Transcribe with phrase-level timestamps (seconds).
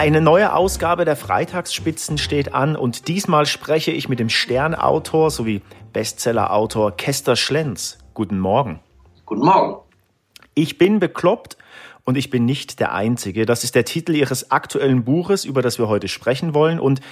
[0.00, 5.60] Eine neue Ausgabe der Freitagsspitzen steht an und diesmal spreche ich mit dem Sternautor sowie
[5.92, 7.98] Bestsellerautor Kester Schlenz.
[8.14, 8.80] Guten Morgen.
[9.26, 9.76] Guten Morgen.
[10.54, 11.58] Ich bin bekloppt
[12.04, 13.44] und ich bin nicht der Einzige.
[13.44, 16.80] Das ist der Titel Ihres aktuellen Buches, über das wir heute sprechen wollen.
[16.80, 17.02] Und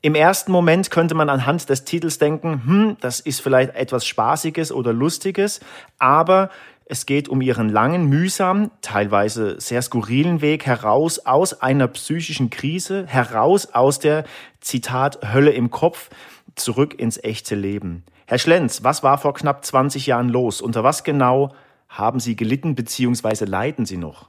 [0.00, 4.70] im ersten Moment könnte man anhand des Titels denken, hm, das ist vielleicht etwas Spaßiges
[4.70, 5.58] oder Lustiges,
[5.98, 6.50] aber
[6.88, 13.06] es geht um ihren langen, mühsamen, teilweise sehr skurrilen Weg heraus aus einer psychischen Krise,
[13.06, 14.24] heraus aus der,
[14.60, 16.10] Zitat, Hölle im Kopf,
[16.54, 18.04] zurück ins echte Leben.
[18.26, 20.60] Herr Schlenz, was war vor knapp 20 Jahren los?
[20.60, 21.52] Unter was genau
[21.88, 23.44] haben Sie gelitten bzw.
[23.44, 24.28] leiden Sie noch?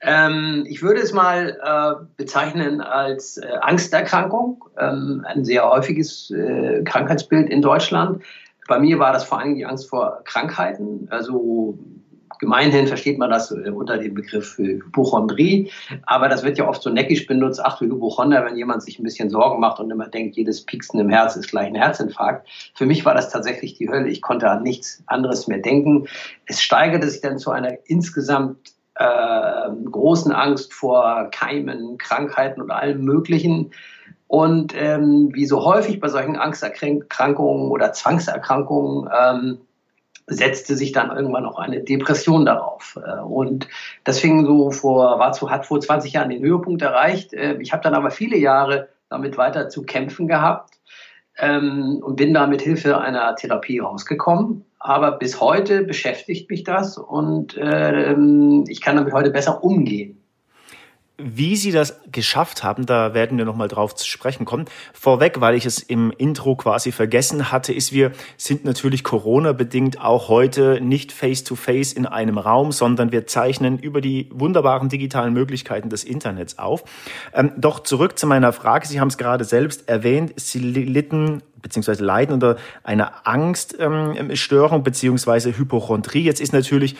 [0.00, 6.82] Ähm, ich würde es mal äh, bezeichnen als äh, Angsterkrankung, ähm, ein sehr häufiges äh,
[6.84, 8.22] Krankheitsbild in Deutschland.
[8.68, 11.08] Bei mir war das vor allem die Angst vor Krankheiten.
[11.10, 11.78] Also
[12.38, 15.70] gemeinhin versteht man das äh, unter dem Begriff Hypochondrie,
[16.04, 19.04] aber das wird ja oft so neckisch benutzt, ach du Hypochonder, wenn jemand sich ein
[19.04, 22.48] bisschen Sorgen macht und immer denkt, jedes Pieksen im Herz ist gleich ein Herzinfarkt.
[22.74, 24.08] Für mich war das tatsächlich die Hölle.
[24.08, 26.06] Ich konnte an nichts anderes mehr denken.
[26.46, 33.02] Es steigerte sich dann zu einer insgesamt äh, großen Angst vor Keimen, Krankheiten und allem
[33.02, 33.72] Möglichen.
[34.28, 39.58] Und ähm, wie so häufig bei solchen Angsterkrankungen oder Zwangserkrankungen ähm,
[40.26, 42.98] setzte sich dann irgendwann auch eine Depression darauf.
[43.04, 43.68] Äh, und
[44.04, 47.32] das fing so vor, war zu, hat vor 20 Jahren den Höhepunkt erreicht.
[47.32, 50.74] Äh, ich habe dann aber viele Jahre damit weiter zu kämpfen gehabt
[51.38, 54.64] ähm, und bin da mit Hilfe einer Therapie rausgekommen.
[54.80, 58.14] Aber bis heute beschäftigt mich das und äh,
[58.68, 60.22] ich kann damit heute besser umgehen.
[61.18, 64.66] Wie Sie das geschafft haben, da werden wir nochmal drauf zu sprechen kommen.
[64.92, 70.28] Vorweg, weil ich es im Intro quasi vergessen hatte, ist, wir sind natürlich Corona-bedingt auch
[70.28, 75.88] heute nicht face-to-face -face in einem Raum, sondern wir zeichnen über die wunderbaren digitalen Möglichkeiten
[75.88, 76.84] des Internets auf.
[77.32, 78.86] Ähm, doch zurück zu meiner Frage.
[78.86, 80.34] Sie haben es gerade selbst erwähnt.
[80.36, 86.24] Sie litten beziehungsweise leiden unter einer Angststörung ähm, beziehungsweise Hypochondrie.
[86.24, 86.94] Jetzt ist natürlich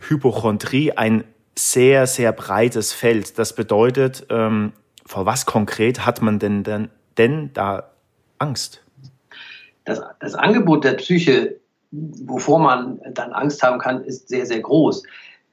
[0.00, 1.22] Hypochondrie ein
[1.58, 3.38] sehr, sehr breites Feld.
[3.38, 4.72] Das bedeutet, ähm,
[5.04, 7.90] vor was konkret hat man denn, denn, denn da
[8.38, 8.82] Angst?
[9.84, 11.56] Das, das Angebot der Psyche,
[11.90, 15.04] wovor man dann Angst haben kann, ist sehr, sehr groß.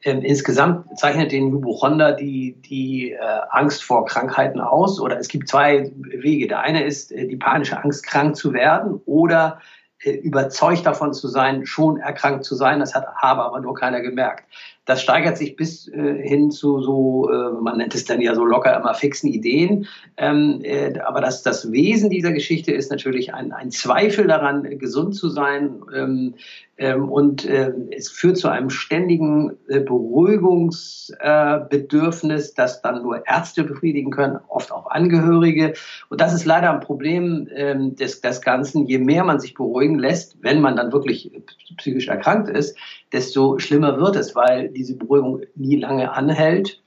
[0.06, 3.18] Ähm, insgesamt zeichnet den Hypochonder die, die äh,
[3.52, 5.00] Angst vor Krankheiten aus.
[5.00, 6.48] Oder es gibt zwei Wege.
[6.48, 9.62] Der eine ist äh, die panische Angst, krank zu werden oder
[10.00, 12.82] äh, überzeugt davon zu sein, schon erkrankt zu sein.
[12.82, 14.44] Das hat habe aber nur keiner gemerkt.
[14.86, 18.44] Das steigert sich bis äh, hin zu so, äh, man nennt es dann ja so
[18.44, 19.88] locker immer fixen Ideen.
[20.18, 25.16] Ähm, äh, aber das, das Wesen dieser Geschichte ist natürlich ein, ein Zweifel daran, gesund
[25.16, 25.82] zu sein.
[25.96, 26.36] Ähm,
[26.80, 34.10] und äh, es führt zu einem ständigen äh, Beruhigungsbedürfnis, äh, das dann nur Ärzte befriedigen
[34.10, 35.76] können, oft auch Angehörige.
[36.10, 38.88] Und das ist leider ein Problem ähm, des, des Ganzen.
[38.88, 41.32] Je mehr man sich beruhigen lässt, wenn man dann wirklich
[41.78, 42.76] psychisch erkrankt ist,
[43.12, 46.82] desto schlimmer wird es, weil diese Beruhigung nie lange anhält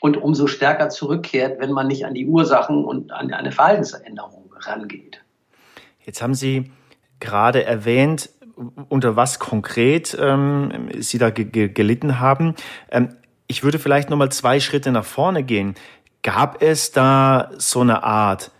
[0.00, 5.20] und umso stärker zurückkehrt, wenn man nicht an die Ursachen und an eine Verhaltensänderung rangeht.
[6.04, 6.70] Jetzt haben Sie
[7.20, 8.30] gerade erwähnt,
[8.88, 12.54] unter was konkret ähm, Sie da gelitten haben.
[12.90, 13.10] Ähm,
[13.46, 15.74] ich würde vielleicht noch mal zwei Schritte nach vorne gehen.
[16.22, 18.50] Gab es da so eine Art,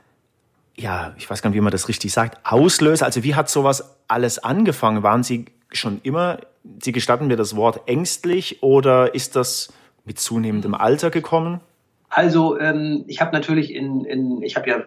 [0.77, 3.05] ja, ich weiß gar nicht, wie man das richtig sagt, Auslöser?
[3.05, 5.03] Also wie hat sowas alles angefangen?
[5.03, 6.39] Waren Sie schon immer,
[6.83, 9.73] Sie gestatten mir das Wort, ängstlich oder ist das
[10.05, 11.61] mit zunehmendem Alter gekommen?
[12.09, 14.85] Also ähm, ich habe natürlich in, in ich habe ja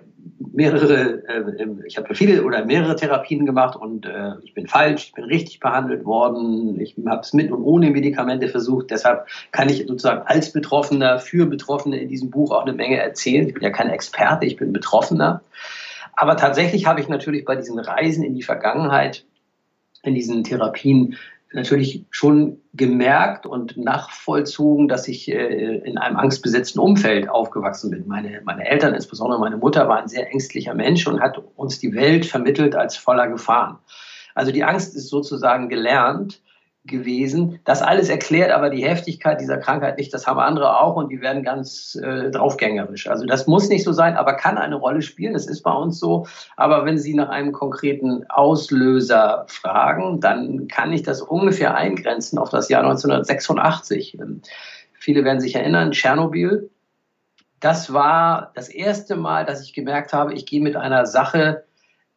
[0.61, 5.13] mehrere, äh, ich habe viele oder mehrere Therapien gemacht und äh, ich bin falsch, ich
[5.13, 9.87] bin richtig behandelt worden, ich habe es mit und ohne Medikamente versucht, deshalb kann ich
[9.87, 13.47] sozusagen als Betroffener für Betroffene in diesem Buch auch eine Menge erzählen.
[13.47, 15.41] Ich bin ja kein Experte, ich bin Betroffener.
[16.15, 19.25] Aber tatsächlich habe ich natürlich bei diesen Reisen in die Vergangenheit,
[20.03, 21.17] in diesen Therapien
[21.53, 28.07] natürlich schon gemerkt und nachvollzogen, dass ich äh, in einem angstbesetzten Umfeld aufgewachsen bin.
[28.07, 31.93] Meine, meine Eltern, insbesondere meine Mutter, war ein sehr ängstlicher Mensch und hat uns die
[31.93, 33.77] Welt vermittelt als voller Gefahren.
[34.33, 36.41] Also die Angst ist sozusagen gelernt
[36.83, 37.59] gewesen.
[37.63, 40.13] Das alles erklärt aber die Heftigkeit dieser Krankheit nicht.
[40.13, 43.07] Das haben andere auch und die werden ganz äh, draufgängerisch.
[43.07, 45.33] Also das muss nicht so sein, aber kann eine Rolle spielen.
[45.33, 46.25] Das ist bei uns so.
[46.57, 52.49] Aber wenn Sie nach einem konkreten Auslöser fragen, dann kann ich das ungefähr eingrenzen auf
[52.49, 54.17] das Jahr 1986.
[54.19, 54.41] Ähm,
[54.93, 56.71] viele werden sich erinnern, Tschernobyl.
[57.59, 61.63] Das war das erste Mal, dass ich gemerkt habe, ich gehe mit einer Sache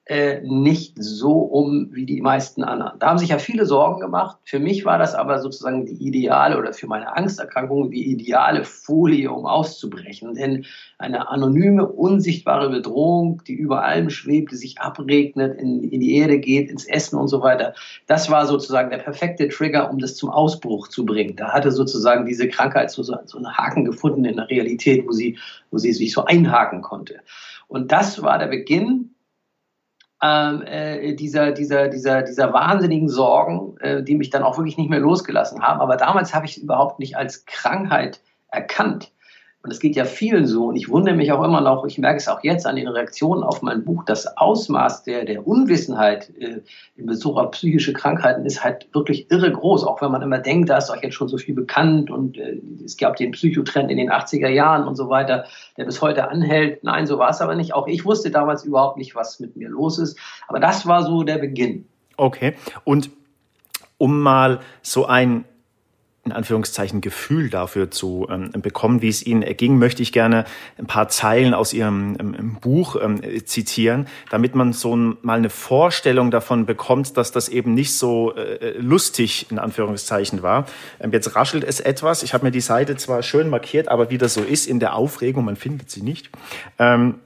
[0.07, 2.99] äh, nicht so um wie die meisten anderen.
[2.99, 4.37] Da haben sich ja viele Sorgen gemacht.
[4.45, 9.33] Für mich war das aber sozusagen die ideale oder für meine Angsterkrankung die ideale Folie,
[9.33, 10.35] um auszubrechen.
[10.35, 10.67] Denn
[10.99, 16.39] eine anonyme, unsichtbare Bedrohung, die über allem schwebt, die sich abregnet, in, in die Erde
[16.39, 17.73] geht, ins Essen und so weiter,
[18.07, 21.37] das war sozusagen der perfekte Trigger, um das zum Ausbruch zu bringen.
[21.37, 25.39] Da hatte sozusagen diese Krankheit so, so einen Haken gefunden in der Realität, wo sie,
[25.71, 27.21] wo sie sich so einhaken konnte.
[27.69, 29.14] Und das war der Beginn
[30.25, 35.01] äh, dieser, dieser, dieser, dieser wahnsinnigen Sorgen, äh, die mich dann auch wirklich nicht mehr
[35.01, 35.81] losgelassen haben.
[35.81, 39.13] Aber damals habe ich es überhaupt nicht als Krankheit erkannt.
[39.65, 40.67] Und es geht ja vielen so.
[40.67, 43.43] Und ich wundere mich auch immer noch, ich merke es auch jetzt an den Reaktionen
[43.43, 46.61] auf mein Buch, das Ausmaß der, der Unwissenheit äh,
[46.97, 49.85] in Bezug auf psychische Krankheiten ist halt wirklich irre groß.
[49.85, 52.61] Auch wenn man immer denkt, da ist doch jetzt schon so viel bekannt und äh,
[52.85, 55.47] es gab den Psychotrend in den 80er Jahren und so weiter,
[55.79, 56.85] der bis heute anhält.
[56.85, 57.73] Nein, so war es aber nicht.
[57.73, 60.19] Auch ich wusste damals überhaupt nicht, was mit mir los ist.
[60.47, 61.87] Aber das war so der Beginn.
[62.19, 62.53] Okay.
[62.85, 63.09] Und
[63.97, 65.47] um mal so ein
[66.25, 70.45] in Anführungszeichen Gefühl dafür zu ähm, bekommen, wie es Ihnen erging, möchte ich gerne
[70.79, 75.51] ein paar Zeilen aus Ihrem ähm, Buch ähm, zitieren, damit man so ein, mal eine
[75.51, 80.67] Vorstellung davon bekommt, dass das eben nicht so äh, lustig in Anführungszeichen war.
[81.01, 82.23] Ähm, jetzt raschelt es etwas.
[82.23, 84.95] Ich habe mir die Seite zwar schön markiert, aber wie das so ist in der
[84.95, 86.31] Aufregung, man findet sie nicht.
[86.79, 87.17] Ähm,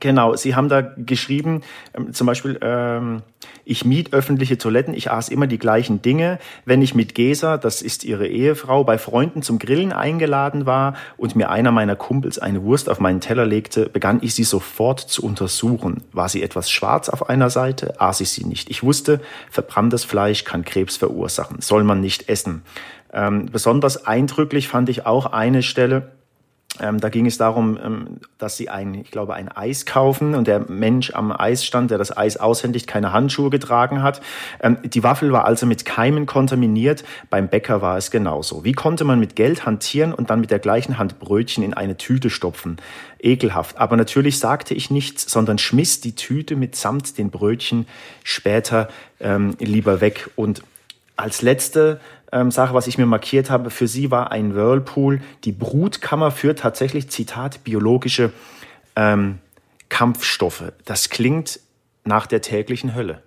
[0.00, 1.62] Genau, Sie haben da geschrieben,
[1.94, 3.22] ähm, zum Beispiel, ähm,
[3.64, 6.38] ich miet öffentliche Toiletten, ich aß immer die gleichen Dinge.
[6.64, 11.36] Wenn ich mit Gesa, das ist ihre Ehefrau, bei Freunden zum Grillen eingeladen war und
[11.36, 15.22] mir einer meiner Kumpels eine Wurst auf meinen Teller legte, begann ich sie sofort zu
[15.24, 16.02] untersuchen.
[16.12, 18.70] War sie etwas schwarz auf einer Seite, aß ich sie nicht.
[18.70, 22.62] Ich wusste, verbranntes Fleisch kann Krebs verursachen, soll man nicht essen.
[23.12, 26.12] Ähm, besonders eindrücklich fand ich auch eine Stelle,
[26.80, 30.46] ähm, da ging es darum, ähm, dass sie ein, ich glaube, ein Eis kaufen und
[30.46, 34.22] der Mensch am Eisstand, der das Eis aushändigt, keine Handschuhe getragen hat.
[34.60, 37.04] Ähm, die Waffel war also mit Keimen kontaminiert.
[37.28, 38.64] Beim Bäcker war es genauso.
[38.64, 41.98] Wie konnte man mit Geld hantieren und dann mit der gleichen Hand Brötchen in eine
[41.98, 42.78] Tüte stopfen?
[43.18, 43.76] Ekelhaft.
[43.76, 47.86] Aber natürlich sagte ich nichts, sondern schmiss die Tüte mitsamt den Brötchen
[48.24, 48.88] später
[49.20, 50.30] ähm, lieber weg.
[50.36, 50.62] Und
[51.16, 52.00] als letzte
[52.32, 56.54] ähm, Sache, was ich mir markiert habe, für sie war ein Whirlpool die Brutkammer für
[56.54, 58.32] tatsächlich, Zitat, biologische
[58.96, 59.38] ähm,
[59.88, 60.72] Kampfstoffe.
[60.84, 61.60] Das klingt
[62.04, 63.22] nach der täglichen Hölle.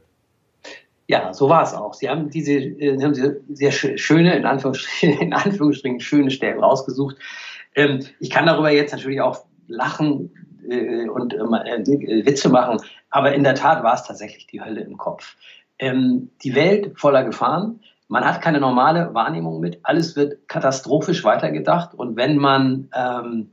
[1.08, 1.94] Ja, so war es auch.
[1.94, 7.18] Sie haben diese, äh, haben diese sehr schöne, in Anführungsstrichen, in Anführungsstrichen schöne Stellen rausgesucht.
[7.76, 10.32] Ähm, ich kann darüber jetzt natürlich auch lachen
[10.68, 12.82] äh, und äh, äh Witze machen,
[13.12, 15.36] aber in der Tat war es tatsächlich die Hölle im Kopf.
[15.78, 21.94] Ähm, die Welt voller Gefahren, man hat keine normale Wahrnehmung mit, alles wird katastrophisch weitergedacht
[21.94, 23.52] und wenn man ähm,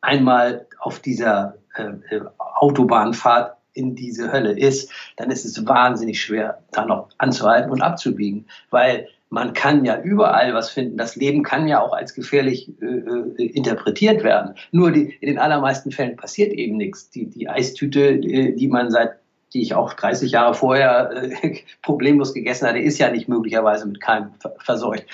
[0.00, 6.62] einmal auf dieser äh, äh, Autobahnfahrt in diese Hölle ist, dann ist es wahnsinnig schwer,
[6.72, 10.96] da noch anzuhalten und abzubiegen, weil man kann ja überall was finden.
[10.96, 14.54] Das Leben kann ja auch als gefährlich äh, äh interpretiert werden.
[14.72, 17.10] Nur die, in den allermeisten Fällen passiert eben nichts.
[17.10, 19.20] Die, die Eistüte, äh, die man seit
[19.52, 24.00] die ich auch 30 Jahre vorher äh, problemlos gegessen hatte, ist ja nicht möglicherweise mit
[24.00, 25.06] Keim verseucht.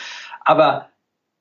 [0.44, 0.88] Aber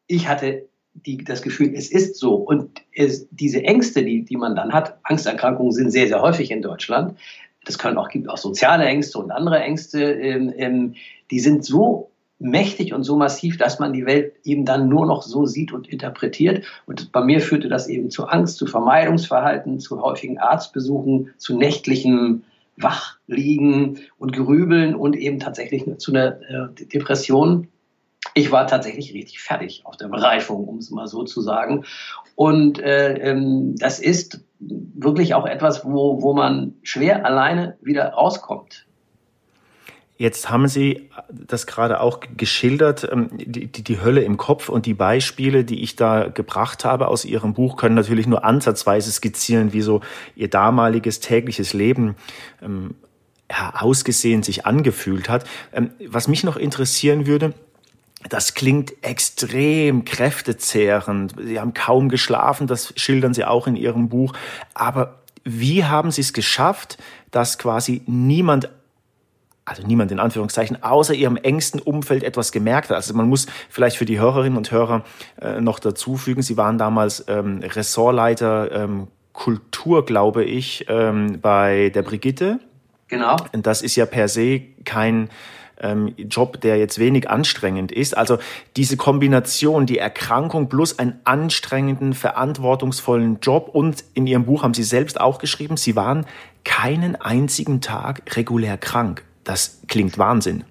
[0.07, 2.35] ich hatte die, das Gefühl, es ist so.
[2.35, 6.61] Und es, diese Ängste, die, die man dann hat, Angsterkrankungen sind sehr, sehr häufig in
[6.61, 7.17] Deutschland.
[7.65, 10.01] Das können auch, gibt auch soziale Ängste und andere Ängste.
[10.01, 10.95] Ähm, ähm,
[11.31, 15.23] die sind so mächtig und so massiv, dass man die Welt eben dann nur noch
[15.23, 16.65] so sieht und interpretiert.
[16.85, 22.43] Und bei mir führte das eben zu Angst, zu Vermeidungsverhalten, zu häufigen Arztbesuchen, zu nächtlichen
[22.77, 27.67] wach liegen und grübeln und eben tatsächlich zu einer äh, Depression.
[28.33, 31.85] Ich war tatsächlich richtig fertig auf der Bereifung, um es mal so zu sagen.
[32.35, 38.85] Und äh, ähm, das ist wirklich auch etwas, wo, wo man schwer alleine wieder rauskommt.
[40.17, 44.93] Jetzt haben Sie das gerade auch geschildert, ähm, die, die, Hölle im Kopf und die
[44.93, 49.81] Beispiele, die ich da gebracht habe aus Ihrem Buch, können natürlich nur ansatzweise skizzieren, wie
[49.81, 49.99] so
[50.35, 52.15] Ihr damaliges tägliches Leben
[52.61, 52.95] ähm,
[53.73, 55.45] ausgesehen sich angefühlt hat.
[55.73, 57.53] Ähm, was mich noch interessieren würde,
[58.29, 61.35] das klingt extrem kräftezehrend.
[61.43, 64.33] Sie haben kaum geschlafen, das schildern Sie auch in Ihrem Buch.
[64.73, 66.97] Aber wie haben Sie es geschafft,
[67.31, 68.69] dass quasi niemand
[69.65, 72.97] also niemand in Anführungszeichen, außer ihrem engsten Umfeld etwas gemerkt hat.
[72.97, 75.03] Also man muss vielleicht für die Hörerinnen und Hörer
[75.41, 81.91] äh, noch dazu fügen, sie waren damals ähm, Ressortleiter ähm, Kultur, glaube ich, ähm, bei
[81.93, 82.59] der Brigitte.
[83.07, 83.35] Genau.
[83.53, 85.29] Und das ist ja per se kein
[85.79, 88.15] ähm, Job, der jetzt wenig anstrengend ist.
[88.15, 88.37] Also
[88.77, 94.83] diese Kombination, die Erkrankung plus einen anstrengenden, verantwortungsvollen Job und in Ihrem Buch haben Sie
[94.83, 96.25] selbst auch geschrieben, Sie waren
[96.63, 99.23] keinen einzigen Tag regulär krank.
[99.45, 100.65] Das klingt Wahnsinn.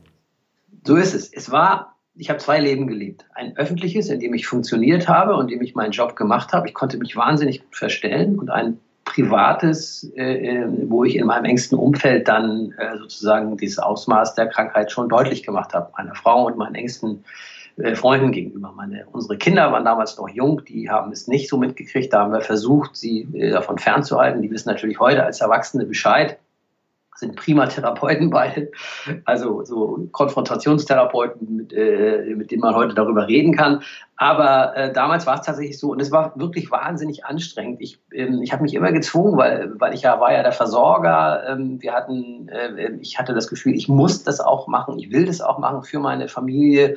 [0.84, 1.32] So ist es.
[1.32, 3.24] Es war, ich habe zwei Leben gelebt.
[3.34, 6.68] Ein öffentliches, in dem ich funktioniert habe und in dem ich meinen Job gemacht habe.
[6.68, 11.44] Ich konnte mich wahnsinnig gut verstellen und ein privates, äh, äh, wo ich in meinem
[11.44, 15.90] engsten Umfeld dann äh, sozusagen dieses Ausmaß der Krankheit schon deutlich gemacht habe.
[15.96, 17.24] Meiner Frau und meinen engsten
[17.76, 18.72] äh, Freunden gegenüber.
[18.74, 22.12] Meine, unsere Kinder waren damals noch jung, die haben es nicht so mitgekriegt.
[22.12, 24.42] Da haben wir versucht, sie äh, davon fernzuhalten.
[24.42, 26.38] Die wissen natürlich heute als Erwachsene Bescheid
[27.24, 28.70] sind prima Therapeuten beide,
[29.24, 33.82] also so Konfrontationstherapeuten, mit, äh, mit denen man heute darüber reden kann.
[34.16, 37.80] Aber äh, damals war es tatsächlich so und es war wirklich wahnsinnig anstrengend.
[37.80, 41.42] Ich, ähm, ich habe mich immer gezwungen, weil, weil ich ja war ja der Versorger.
[41.48, 45.26] Ähm, wir hatten, äh, ich hatte das Gefühl, ich muss das auch machen, ich will
[45.26, 46.96] das auch machen für meine Familie.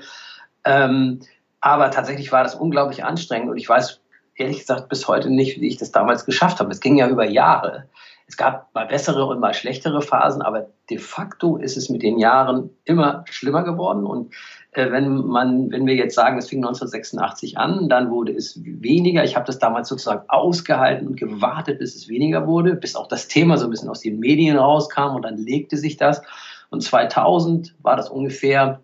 [0.66, 1.22] Ähm,
[1.62, 4.02] aber tatsächlich war das unglaublich anstrengend und ich weiß
[4.36, 6.72] ehrlich gesagt bis heute nicht, wie ich das damals geschafft habe.
[6.72, 7.90] Es ging ja über Jahre.
[8.30, 12.20] Es gab mal bessere und mal schlechtere Phasen, aber de facto ist es mit den
[12.20, 14.06] Jahren immer schlimmer geworden.
[14.06, 14.34] Und
[14.72, 19.24] äh, wenn man, wenn wir jetzt sagen, es fing 1986 an, dann wurde es weniger.
[19.24, 23.30] Ich habe das damals sozusagen ausgehalten und gewartet, bis es weniger wurde, bis auch das
[23.30, 26.22] Thema so ein bisschen aus den Medien rauskam und dann legte sich das.
[26.70, 28.82] Und 2000 war das ungefähr,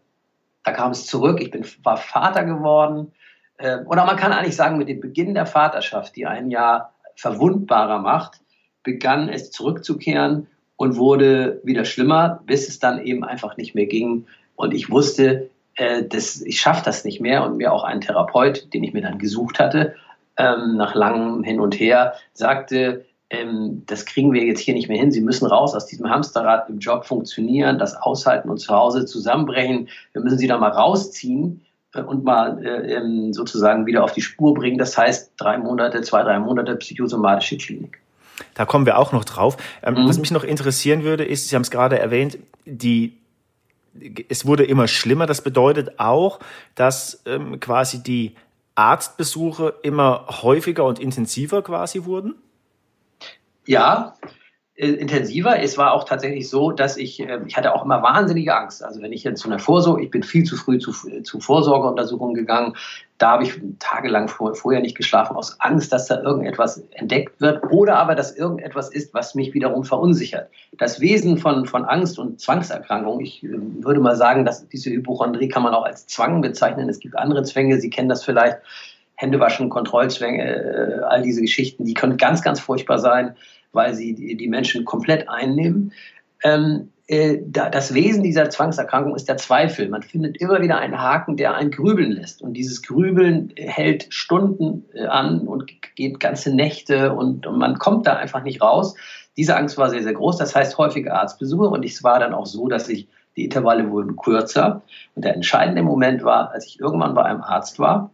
[0.64, 1.42] da kam es zurück.
[1.42, 3.12] Ich bin, war Vater geworden.
[3.58, 8.00] Äh, oder man kann eigentlich sagen, mit dem Beginn der Vaterschaft, die ein Jahr verwundbarer
[8.00, 8.43] macht,
[8.84, 14.26] begann es zurückzukehren und wurde wieder schlimmer, bis es dann eben einfach nicht mehr ging.
[14.56, 17.44] Und ich wusste, äh, das, ich schaffe das nicht mehr.
[17.44, 19.96] Und mir auch ein Therapeut, den ich mir dann gesucht hatte,
[20.38, 24.98] ähm, nach langem Hin und Her, sagte, ähm, das kriegen wir jetzt hier nicht mehr
[24.98, 25.12] hin.
[25.12, 29.90] Sie müssen raus aus diesem Hamsterrad im Job funktionieren, das aushalten und zu Hause zusammenbrechen.
[30.12, 34.22] Wir müssen Sie da mal rausziehen äh, und mal äh, ähm, sozusagen wieder auf die
[34.22, 34.78] Spur bringen.
[34.78, 38.03] Das heißt, drei Monate, zwei, drei Monate psychosomatische Klinik.
[38.54, 39.58] Da kommen wir auch noch drauf.
[39.84, 40.10] Ähm, mhm.
[40.10, 43.18] Was mich noch interessieren würde, ist, Sie haben es gerade erwähnt, die
[44.28, 45.28] es wurde immer schlimmer.
[45.28, 46.40] Das bedeutet auch,
[46.74, 48.36] dass ähm, quasi die
[48.76, 52.36] Arztbesuche immer häufiger und intensiver quasi wurden?
[53.66, 54.16] Ja,
[54.84, 55.62] intensiver.
[55.62, 58.84] Es war auch tatsächlich so, dass ich, äh, ich hatte auch immer wahnsinnige Angst.
[58.84, 62.36] Also wenn ich jetzt zu einer Vorsorge, ich bin viel zu früh zu, zu Vorsorgeuntersuchungen
[62.36, 62.76] gegangen,
[63.18, 67.64] da habe ich tagelang vor, vorher nicht geschlafen, aus Angst, dass da irgendetwas entdeckt wird
[67.72, 70.50] oder aber, dass irgendetwas ist, was mich wiederum verunsichert.
[70.78, 73.50] Das Wesen von, von Angst und Zwangserkrankung, ich äh,
[73.84, 76.90] würde mal sagen, dass diese Hypochondrie kann man auch als Zwang bezeichnen.
[76.90, 78.58] Es gibt andere Zwänge, Sie kennen das vielleicht,
[79.16, 83.36] Händewaschen, Kontrollzwänge, all diese Geschichten, die können ganz, ganz furchtbar sein
[83.74, 85.92] weil sie die, Menschen komplett einnehmen.
[86.44, 89.90] Ähm, äh, da, das Wesen dieser Zwangserkrankung ist der Zweifel.
[89.90, 92.42] Man findet immer wieder einen Haken, der einen grübeln lässt.
[92.42, 98.08] Und dieses Grübeln hält Stunden äh, an und geht ganze Nächte und, und man kommt
[98.08, 98.96] da einfach nicht raus.
[99.36, 100.38] Diese Angst war sehr, sehr groß.
[100.38, 101.68] Das heißt häufige Arztbesuche.
[101.68, 104.84] Und es war dann auch so, dass ich die Intervalle wurden kürzer.
[105.16, 108.12] Und der entscheidende Moment war, als ich irgendwann bei einem Arzt war,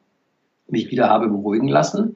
[0.68, 2.16] mich wieder habe beruhigen lassen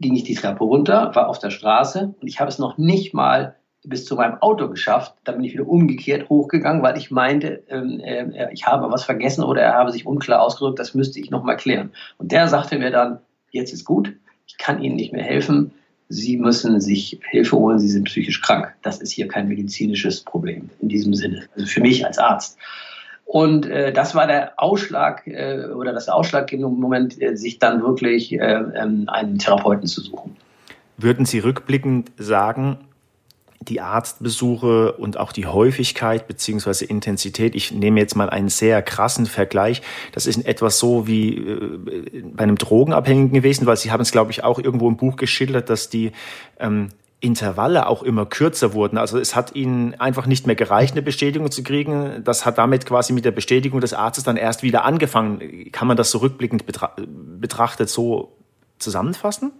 [0.00, 3.14] ging ich die Treppe runter, war auf der Straße und ich habe es noch nicht
[3.14, 5.14] mal bis zu meinem Auto geschafft.
[5.24, 9.62] Dann bin ich wieder umgekehrt hochgegangen, weil ich meinte, äh, ich habe was vergessen oder
[9.62, 11.90] er habe sich unklar ausgedrückt, das müsste ich noch mal klären.
[12.18, 13.18] Und der sagte mir dann,
[13.50, 14.14] jetzt ist gut,
[14.46, 15.72] ich kann Ihnen nicht mehr helfen,
[16.10, 18.74] Sie müssen sich Hilfe holen, Sie sind psychisch krank.
[18.82, 22.58] Das ist hier kein medizinisches Problem in diesem Sinne, also für mich als Arzt.
[23.30, 28.32] Und äh, das war der Ausschlag äh, oder das ausschlaggebende Moment, äh, sich dann wirklich
[28.32, 30.34] äh, ähm, einen Therapeuten zu suchen.
[30.96, 32.78] Würden Sie rückblickend sagen,
[33.60, 39.26] die Arztbesuche und auch die Häufigkeit beziehungsweise Intensität, ich nehme jetzt mal einen sehr krassen
[39.26, 39.82] Vergleich,
[40.12, 44.30] das ist etwas so wie äh, bei einem Drogenabhängigen gewesen, weil Sie haben es, glaube
[44.30, 46.12] ich, auch irgendwo im Buch geschildert, dass die
[46.58, 46.88] ähm,
[47.20, 48.96] Intervalle auch immer kürzer wurden.
[48.96, 52.22] Also es hat ihnen einfach nicht mehr gereicht, eine Bestätigung zu kriegen.
[52.24, 55.72] Das hat damit quasi mit der Bestätigung des Arztes dann erst wieder angefangen.
[55.72, 56.92] Kann man das so rückblickend betra
[57.40, 58.32] betrachtet so
[58.78, 59.52] zusammenfassen?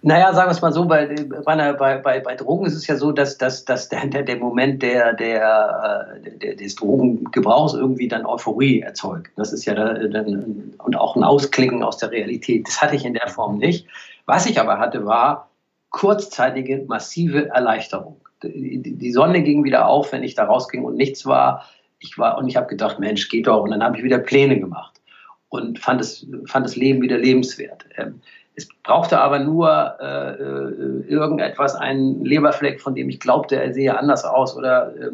[0.00, 1.06] Naja, sagen wir es mal so, bei,
[1.44, 5.12] bei, bei, bei Drogen ist es ja so, dass, dass, dass der, der Moment der,
[5.12, 9.32] der, der, des Drogengebrauchs irgendwie dann Euphorie erzeugt.
[9.36, 12.68] Das ist ja dann, und auch ein Ausklingen aus der Realität.
[12.68, 13.88] Das hatte ich in der Form nicht.
[14.24, 15.47] Was ich aber hatte, war,
[15.90, 18.20] kurzzeitige, massive Erleichterung.
[18.42, 21.64] Die Sonne ging wieder auf, wenn ich da rausging und nichts war.
[21.98, 23.62] Ich war und ich habe gedacht, Mensch, geht doch.
[23.62, 25.00] Und dann habe ich wieder Pläne gemacht
[25.48, 27.86] und fand das, fand das Leben wieder lebenswert.
[27.96, 28.20] Ähm,
[28.58, 33.96] es brauchte aber nur äh, äh, irgendetwas, einen Leberfleck, von dem ich glaubte, er sehe
[33.96, 35.10] anders aus, oder äh,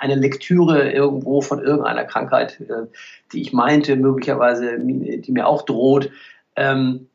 [0.00, 2.86] eine Lektüre irgendwo von irgendeiner Krankheit, äh,
[3.32, 6.10] die ich meinte, möglicherweise, die mir auch droht.
[6.56, 7.08] Ähm,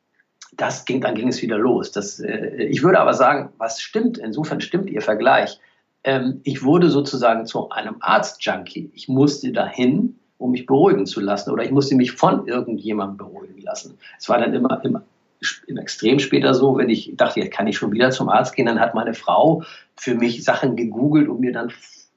[0.52, 1.92] das ging, dann ging es wieder los.
[1.92, 5.60] Das, äh, ich würde aber sagen, was stimmt, insofern stimmt Ihr Vergleich.
[6.04, 8.92] Ähm, ich wurde sozusagen zu einem Arzt-Junkie.
[8.94, 13.62] Ich musste dahin, um mich beruhigen zu lassen oder ich musste mich von irgendjemandem beruhigen
[13.62, 13.98] lassen.
[14.20, 15.04] Es war dann immer, immer
[15.68, 18.66] im Extrem später so, wenn ich dachte, jetzt kann ich schon wieder zum Arzt gehen,
[18.66, 19.64] dann hat meine Frau
[19.96, 21.72] für mich Sachen gegoogelt und mir dann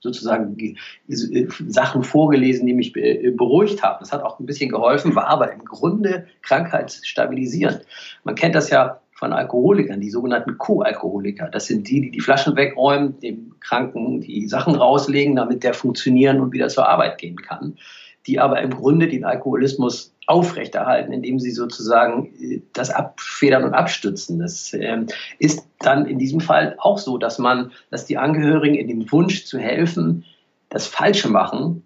[0.05, 3.97] sozusagen äh, Sachen vorgelesen, die mich beruhigt haben.
[4.01, 7.87] Das hat auch ein bisschen geholfen, war aber im Grunde krankheitsstabilisierend.
[8.23, 11.49] Man kennt das ja von Alkoholikern, die sogenannten Co-Alkoholiker.
[11.49, 16.41] Das sind die, die die Flaschen wegräumen, dem Kranken die Sachen rauslegen, damit der funktionieren
[16.41, 17.79] und wieder zur Arbeit gehen kann.
[18.27, 24.39] Die aber im Grunde den Alkoholismus aufrechterhalten, indem sie sozusagen äh, das abfedern und abstützen.
[24.39, 25.07] Das ähm,
[25.39, 29.45] ist dann in diesem Fall auch so, dass man, dass die Angehörigen in dem Wunsch
[29.45, 30.25] zu helfen,
[30.69, 31.83] das Falsche machen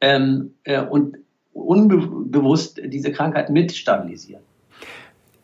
[0.00, 1.18] ähm, äh, und
[1.52, 4.42] unbewusst diese Krankheit mitstabilisieren.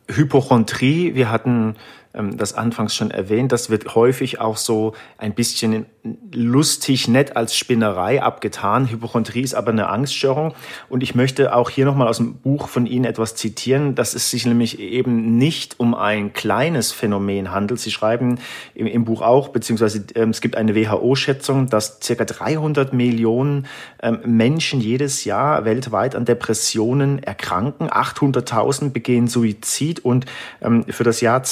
[0.09, 1.77] Hypochondrie, wir hatten
[2.13, 5.87] das anfangs schon erwähnt, das wird häufig auch so ein bisschen
[6.33, 8.91] lustig, nett als Spinnerei abgetan.
[8.91, 10.55] Hypochondrie ist aber eine Angststörung.
[10.89, 14.31] Und ich möchte auch hier nochmal aus dem Buch von Ihnen etwas zitieren, dass es
[14.31, 17.81] sich nämlich eben nicht um ein kleines Phänomen handelt.
[17.81, 18.41] Sie schreiben
[18.75, 23.67] im, im Buch auch, beziehungsweise ähm, es gibt eine WHO-Schätzung, dass circa 300 Millionen
[24.03, 27.89] ähm, Menschen jedes Jahr weltweit an Depressionen erkranken.
[27.89, 30.27] 800.000 begehen Suizid und
[30.61, 31.45] ähm, für das Jahr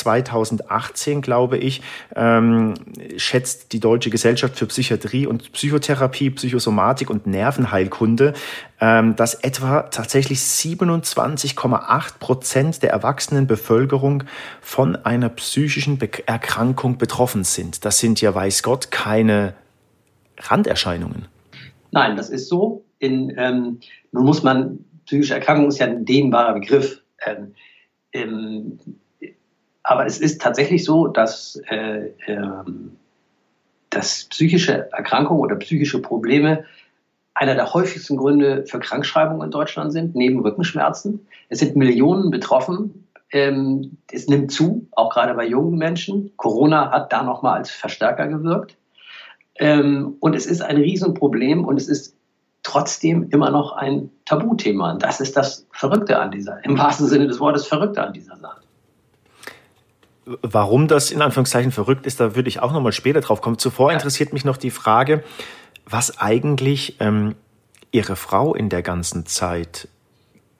[0.50, 1.83] 2018, glaube ich,
[2.16, 2.75] ähm,
[3.16, 8.35] schätzt die Deutsche Gesellschaft für Psychiatrie und Psychotherapie, Psychosomatik und Nervenheilkunde,
[8.80, 14.25] ähm, dass etwa tatsächlich 27,8 Prozent der erwachsenen Bevölkerung
[14.61, 17.85] von einer psychischen Erkrankung betroffen sind.
[17.85, 19.54] Das sind ja, weiß Gott, keine
[20.38, 21.26] Randerscheinungen.
[21.92, 22.85] Nein, das ist so.
[22.99, 23.80] In, ähm,
[24.12, 27.02] nun muss man, psychische Erkrankung ist ja ein dehnbarer Begriff.
[27.26, 27.54] Ähm,
[28.12, 28.78] ähm,
[29.90, 32.97] aber es ist tatsächlich so, dass äh, ähm,
[33.90, 36.64] dass psychische Erkrankungen oder psychische Probleme
[37.35, 41.26] einer der häufigsten Gründe für Krankschreibungen in Deutschland sind, neben Rückenschmerzen.
[41.49, 43.08] Es sind Millionen betroffen.
[43.32, 46.30] Ähm, es nimmt zu, auch gerade bei jungen Menschen.
[46.36, 48.76] Corona hat da nochmal als Verstärker gewirkt.
[49.56, 52.15] Ähm, und es ist ein Riesenproblem und es ist
[52.62, 54.93] trotzdem immer noch ein Tabuthema.
[54.93, 58.36] Und das ist das Verrückte an dieser, im wahrsten Sinne des Wortes, Verrückte an dieser
[58.36, 58.60] Sache.
[60.43, 63.58] Warum das in Anführungszeichen verrückt ist, da würde ich auch nochmal später drauf kommen.
[63.58, 65.25] Zuvor interessiert mich noch die Frage,
[65.86, 67.34] was eigentlich ähm,
[67.90, 69.88] Ihre Frau in der ganzen Zeit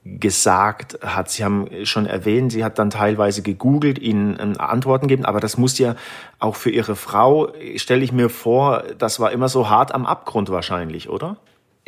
[0.05, 1.31] gesagt hat.
[1.31, 5.59] Sie haben schon erwähnt, sie hat dann teilweise gegoogelt, Ihnen ähm, Antworten gegeben, aber das
[5.59, 5.95] muss ja
[6.39, 10.49] auch für Ihre Frau, stelle ich mir vor, das war immer so hart am Abgrund
[10.49, 11.37] wahrscheinlich, oder?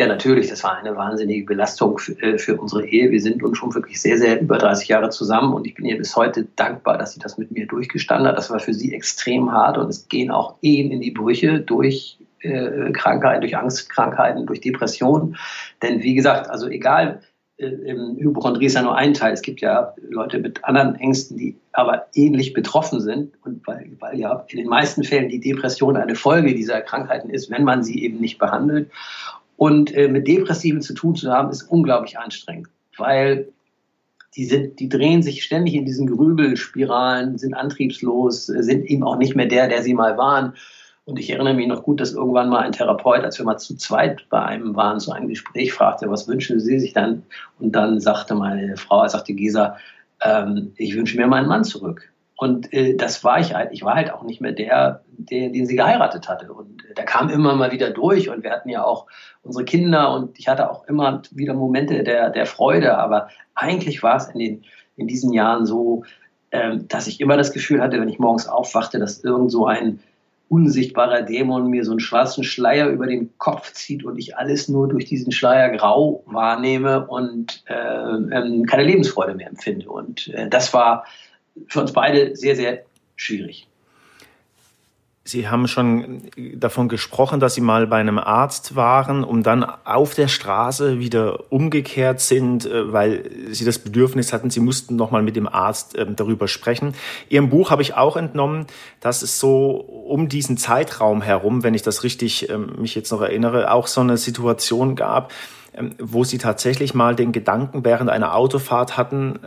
[0.03, 3.13] Ja, natürlich, das war eine wahnsinnige Belastung für, äh, für, unsere Ehe.
[3.13, 5.97] Wir sind nun schon wirklich sehr, sehr über 30 Jahre zusammen und ich bin ihr
[5.97, 8.37] bis heute dankbar, dass sie das mit mir durchgestanden hat.
[8.37, 12.19] Das war für sie extrem hart und es gehen auch Ehen in die Brüche durch
[12.41, 15.37] äh, Krankheiten, durch Angstkrankheiten, durch Depressionen.
[15.83, 17.21] Denn wie gesagt, also egal,
[17.59, 17.69] äh,
[18.19, 19.33] Hypochondrie ist ja nur ein Teil.
[19.33, 23.35] Es gibt ja Leute mit anderen Ängsten, die aber ähnlich betroffen sind.
[23.45, 27.53] Und weil, weil ja in den meisten Fällen die Depression eine Folge dieser Krankheiten ist,
[27.53, 28.91] wenn man sie eben nicht behandelt.
[29.63, 32.67] Und äh, mit Depressiven zu tun zu haben, ist unglaublich anstrengend,
[32.99, 33.47] weil
[34.35, 39.37] die, sind, die drehen sich ständig in diesen Grübelspiralen, sind antriebslos, sind eben auch nicht
[39.37, 40.55] mehr der, der sie mal waren.
[41.05, 43.77] Und ich erinnere mich noch gut, dass irgendwann mal ein Therapeut, als wir mal zu
[43.77, 47.23] zweit bei einem waren, so ein Gespräch fragte, was wünschen Sie sich dann?
[47.61, 49.77] Und dann sagte meine Frau, sagte Gesa,
[50.23, 52.12] ähm, ich wünsche mir meinen Mann zurück.
[52.43, 53.71] Und äh, das war ich halt.
[53.71, 56.53] Ich war halt auch nicht mehr der, der, den sie geheiratet hatte.
[56.53, 58.31] Und äh, der kam immer mal wieder durch.
[58.31, 59.07] Und wir hatten ja auch
[59.43, 62.99] unsere Kinder und ich hatte auch immer wieder Momente der, der Freude.
[62.99, 64.65] Aber eigentlich war es in, den,
[64.97, 66.03] in diesen Jahren so,
[66.51, 70.01] äh, dass ich immer das Gefühl hatte, wenn ich morgens aufwachte, dass irgend so ein
[70.49, 74.89] unsichtbarer Dämon mir so einen schwarzen Schleier über den Kopf zieht und ich alles nur
[74.89, 79.89] durch diesen Schleier grau wahrnehme und äh, ähm, keine Lebensfreude mehr empfinde.
[79.89, 81.05] Und äh, das war
[81.69, 82.85] für uns beide sehr, sehr
[83.17, 83.67] schwierig.
[85.25, 86.23] Sie haben schon
[86.57, 91.53] davon gesprochen, dass Sie mal bei einem Arzt waren, um dann auf der Straße wieder
[91.53, 95.97] umgekehrt sind, äh, weil Sie das Bedürfnis hatten, Sie mussten noch mal mit dem Arzt
[95.97, 96.95] ähm, darüber sprechen.
[97.29, 98.67] Ihrem Buch habe ich auch entnommen,
[98.99, 103.23] dass es so um diesen Zeitraum herum, wenn ich das richtig ähm, mich jetzt noch
[103.23, 105.33] erinnere, auch so eine Situation gab,
[105.73, 109.39] ähm, wo sie tatsächlich mal den Gedanken während einer Autofahrt hatten,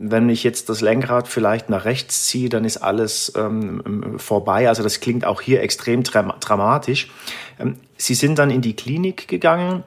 [0.00, 4.68] wenn ich jetzt das Lenkrad vielleicht nach rechts ziehe, dann ist alles ähm, vorbei.
[4.68, 7.10] Also das klingt auch hier extrem dramatisch.
[7.58, 9.82] Ähm, sie sind dann in die Klinik gegangen.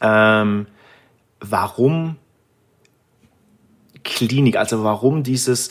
[0.00, 0.66] Ähm,
[1.38, 2.16] warum
[4.02, 4.56] Klinik?
[4.56, 5.70] Also warum dieses,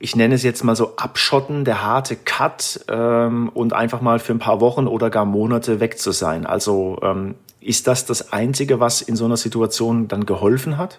[0.00, 4.32] ich nenne es jetzt mal so Abschotten, der harte Cut ähm, und einfach mal für
[4.32, 6.44] ein paar Wochen oder gar Monate weg zu sein?
[6.44, 10.98] Also ähm, ist das das Einzige, was in so einer Situation dann geholfen hat?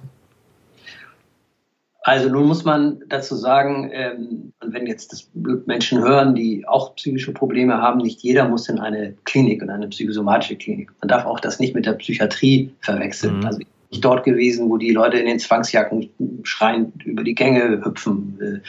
[2.05, 5.29] Also nun muss man dazu sagen, ähm, wenn jetzt das
[5.65, 9.87] Menschen hören, die auch psychische Probleme haben, nicht jeder muss in eine Klinik, in eine
[9.87, 10.91] psychosomatische Klinik.
[11.01, 13.39] Man darf auch das nicht mit der Psychiatrie verwechseln.
[13.39, 13.45] Mhm.
[13.45, 16.09] Also ich bin dort gewesen, wo die Leute in den Zwangsjacken
[16.43, 18.59] schreiend über die Gänge hüpfen äh,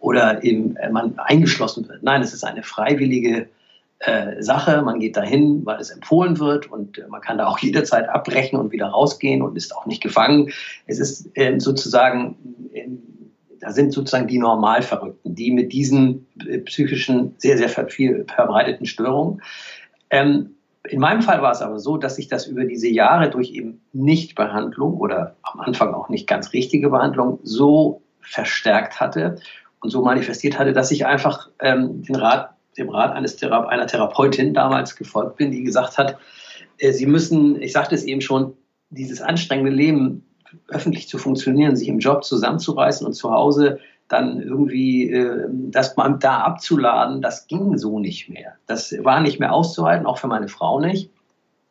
[0.00, 2.02] oder eben äh, man eingeschlossen wird.
[2.02, 3.48] Nein, es ist eine freiwillige
[4.00, 4.82] äh, Sache.
[4.82, 8.58] Man geht dahin, weil es empfohlen wird und äh, man kann da auch jederzeit abbrechen
[8.58, 10.50] und wieder rausgehen und ist auch nicht gefangen.
[10.86, 12.36] Es ist äh, sozusagen,
[13.60, 16.26] da sind sozusagen die Normalverrückten, die mit diesen
[16.64, 19.42] psychischen, sehr, sehr verbreiteten Störungen.
[20.08, 20.54] Ähm,
[20.88, 23.82] in meinem Fall war es aber so, dass sich das über diese Jahre durch eben
[23.92, 29.36] Nichtbehandlung oder am Anfang auch nicht ganz richtige Behandlung so verstärkt hatte
[29.80, 33.86] und so manifestiert hatte, dass ich einfach ähm, den Rat dem Rat eines Thera einer
[33.86, 36.18] Therapeutin damals gefolgt bin, die gesagt hat,
[36.78, 38.54] äh, Sie müssen, ich sagte es eben schon,
[38.90, 40.24] dieses anstrengende Leben
[40.68, 43.78] öffentlich zu funktionieren, sich im Job zusammenzureißen und zu Hause
[44.08, 48.54] dann irgendwie äh, das da abzuladen, das ging so nicht mehr.
[48.66, 51.10] Das war nicht mehr auszuhalten, auch für meine Frau nicht.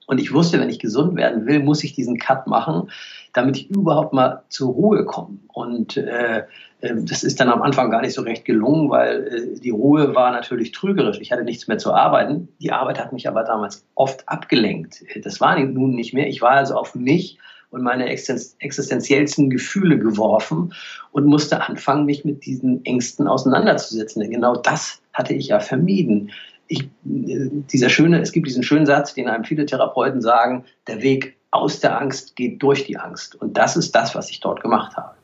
[0.10, 2.90] Und ich wusste, wenn ich gesund werden will, muss ich diesen Cut machen,
[3.32, 5.38] damit ich überhaupt mal zur Ruhe komme.
[5.54, 6.46] Und äh,
[6.82, 10.16] ähm, das ist dann am Anfang gar nicht so recht gelungen, weil äh, die Ruhe
[10.16, 11.20] war natürlich trügerisch.
[11.22, 12.48] Ich hatte nichts mehr zu arbeiten.
[12.60, 15.04] Die Arbeit hat mich aber damals oft abgelenkt.
[15.24, 16.28] Das war nun nicht mehr.
[16.28, 17.38] Ich war also auf mich
[17.70, 20.74] und meine existenziellsten Gefühle geworfen
[21.12, 24.24] und musste anfangen, mich mit diesen Ängsten auseinanderzusetzen.
[24.24, 26.32] Denn genau das hatte ich ja vermieden.
[26.70, 31.36] Ich, dieser schöne, es gibt diesen schönen Satz, den einem viele Therapeuten sagen, der Weg
[31.52, 33.36] aus der Angst geht durch die Angst.
[33.36, 35.16] Und das ist das, was ich dort gemacht habe.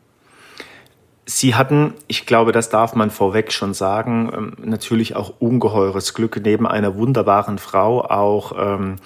[1.28, 6.40] Sie hatten, ich glaube, das darf man vorweg schon sagen, ähm, natürlich auch ungeheures Glück,
[6.44, 8.98] neben einer wunderbaren Frau auch ähm,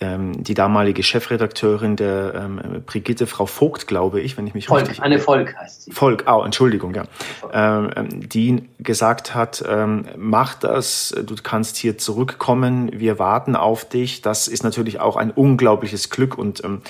[0.00, 4.82] ähm, die damalige Chefredakteurin der ähm, Brigitte, Frau Vogt, glaube ich, wenn ich mich Volk,
[4.82, 5.02] richtig...
[5.02, 5.92] Eine Volk heißt sie.
[5.92, 7.04] Volk, oh, Entschuldigung, ja.
[7.52, 13.88] Ähm, ähm, die gesagt hat, ähm, mach das, du kannst hier zurückkommen, wir warten auf
[13.88, 14.22] dich.
[14.22, 16.82] Das ist natürlich auch ein unglaubliches Glück und ähm,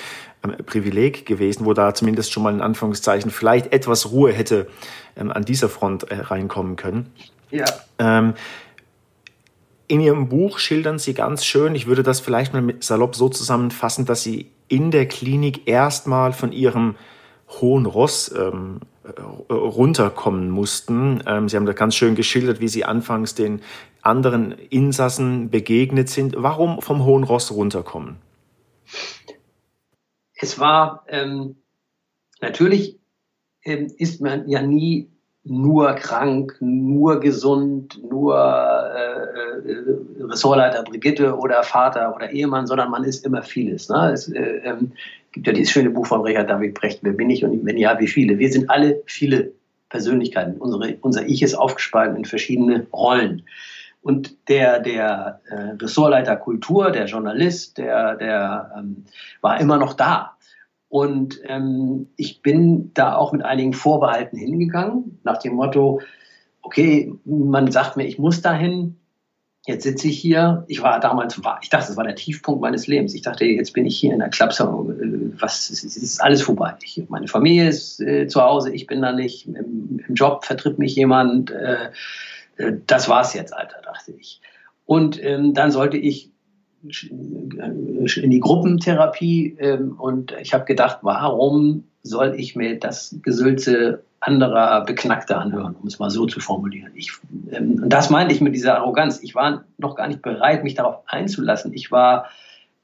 [0.65, 4.67] Privileg gewesen, wo da zumindest schon mal in Anführungszeichen vielleicht etwas Ruhe hätte
[5.17, 7.11] ähm, an dieser Front äh, reinkommen können.
[7.51, 7.65] Ja.
[7.97, 8.35] Ähm,
[9.89, 14.05] in Ihrem Buch schildern Sie ganz schön, ich würde das vielleicht mal salopp so zusammenfassen,
[14.05, 16.95] dass Sie in der Klinik erstmal von Ihrem
[17.59, 21.23] hohen Ross ähm, äh, runterkommen mussten.
[21.25, 23.61] Ähm, Sie haben da ganz schön geschildert, wie Sie anfangs den
[24.03, 26.35] anderen Insassen begegnet sind.
[26.37, 28.17] Warum vom hohen Ross runterkommen?
[30.35, 31.63] Es war ähm,
[32.41, 32.99] natürlich
[33.63, 35.09] ähm, ist man ja nie
[35.43, 43.03] nur krank, nur gesund, nur äh, äh, Ressortleiter Brigitte oder Vater oder Ehemann, sondern man
[43.03, 43.89] ist immer vieles.
[43.89, 44.11] Ne?
[44.13, 44.91] Es äh, ähm,
[45.31, 47.99] gibt ja dieses schöne Buch von Richard David Brecht, Wer bin ich und wenn ja,
[47.99, 48.37] wie viele?
[48.37, 49.51] Wir sind alle viele
[49.89, 50.57] Persönlichkeiten.
[50.57, 53.43] Unsere, unser Ich ist aufgespalten in verschiedene Rollen.
[54.01, 59.05] Und der, der äh, Ressortleiter Kultur, der Journalist, der, der ähm,
[59.41, 60.37] war immer noch da.
[60.89, 66.01] Und ähm, ich bin da auch mit einigen Vorbehalten hingegangen, nach dem Motto,
[66.63, 68.95] okay, man sagt mir, ich muss dahin,
[69.67, 70.65] jetzt sitze ich hier.
[70.67, 73.13] Ich war damals, ich dachte, das war der Tiefpunkt meines Lebens.
[73.13, 76.75] Ich dachte, jetzt bin ich hier in der Klapse, äh, was, es ist alles vorbei.
[76.81, 80.79] Ich, meine Familie ist äh, zu Hause, ich bin da nicht, im, im Job vertritt
[80.79, 81.51] mich jemand.
[81.51, 81.89] Äh,
[82.57, 84.41] äh das war's jetzt, Alter, dachte ich.
[84.85, 86.31] Und ähm, dann sollte ich
[86.83, 94.83] in die Gruppentherapie ähm, und ich habe gedacht, warum soll ich mir das Gesülze anderer
[94.85, 96.91] Beknackte anhören, um es mal so zu formulieren.
[96.95, 97.11] Ich,
[97.51, 99.21] ähm, und das meinte ich mit dieser Arroganz.
[99.21, 101.73] Ich war noch gar nicht bereit, mich darauf einzulassen.
[101.73, 102.27] Ich war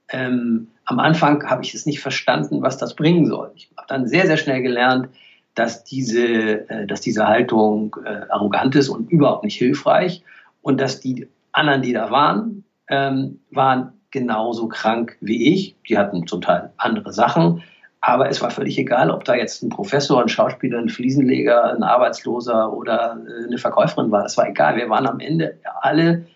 [0.09, 3.51] ähm, am Anfang habe ich es nicht verstanden, was das bringen soll.
[3.55, 5.09] Ich habe dann sehr, sehr schnell gelernt,
[5.55, 10.23] dass diese, äh, dass diese Haltung äh, arrogant ist und überhaupt nicht hilfreich
[10.61, 15.75] und dass die anderen, die da waren, ähm, waren genauso krank wie ich.
[15.89, 17.63] Die hatten zum Teil andere Sachen.
[18.01, 21.81] Aber es war völlig egal, ob da jetzt ein Professor, ein Schauspieler, ein Fliesenleger, ein
[21.81, 24.23] Arbeitsloser oder äh, eine Verkäuferin war.
[24.23, 24.75] Das war egal.
[24.75, 26.27] Wir waren am Ende alle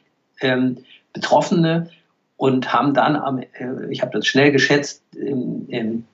[0.41, 0.77] ähm,
[1.13, 1.89] Betroffene
[2.37, 3.45] und haben dann, am, äh,
[3.89, 6.05] ich habe das schnell geschätzt, ähm, ähm,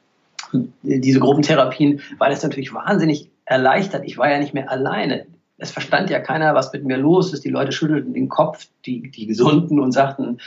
[0.82, 4.04] diese Gruppentherapien, weil es natürlich wahnsinnig erleichtert.
[4.06, 5.26] Ich war ja nicht mehr alleine.
[5.58, 7.46] Es verstand ja keiner, was mit mir los ist.
[7.46, 10.40] Die Leute schüttelten den Kopf, die, die Gesunden, und sagten,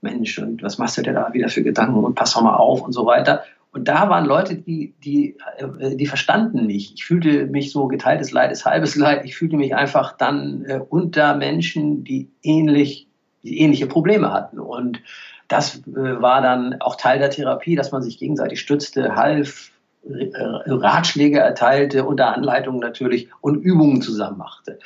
[0.00, 2.82] Mensch, und was machst du dir da wieder für Gedanken und pass doch mal auf
[2.82, 3.42] und so weiter.
[3.72, 6.94] Und da waren Leute, die, die, äh, die verstanden mich.
[6.94, 9.24] Ich fühlte mich so geteiltes Leid ist halbes Leid.
[9.24, 13.06] Ich fühlte mich einfach dann äh, unter Menschen, die ähnlich,
[13.44, 14.58] die ähnliche Probleme hatten.
[14.58, 15.00] Und
[15.46, 19.70] das äh, war dann auch Teil der Therapie, dass man sich gegenseitig stützte, half,
[20.02, 24.78] Ratschläge erteilte, unter Anleitung natürlich und Übungen zusammen machte.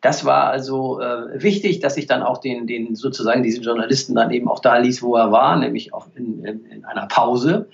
[0.00, 4.30] Das war also äh, wichtig, dass ich dann auch den, den sozusagen diesen Journalisten dann
[4.30, 7.68] eben auch da ließ, wo er war, nämlich auch in, in, in einer Pause.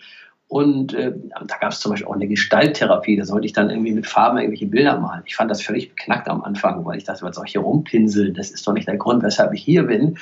[0.51, 1.13] Und äh,
[1.47, 4.39] da gab es zum Beispiel auch eine Gestalttherapie, da sollte ich dann irgendwie mit Farben
[4.39, 5.23] irgendwelche Bilder malen.
[5.25, 8.35] Ich fand das völlig beknackt am Anfang, weil ich dachte, was soll ich hier rumpinseln?
[8.35, 10.19] Das ist doch nicht der Grund, weshalb ich hier bin.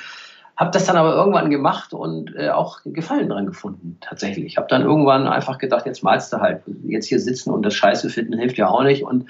[0.59, 4.45] Habe das dann aber irgendwann gemacht und äh, auch Gefallen dran gefunden, tatsächlich.
[4.45, 6.63] Ich habe dann irgendwann einfach gedacht, jetzt malst du halt.
[6.83, 9.05] Jetzt hier sitzen und das Scheiße finden hilft ja auch nicht.
[9.05, 9.29] Und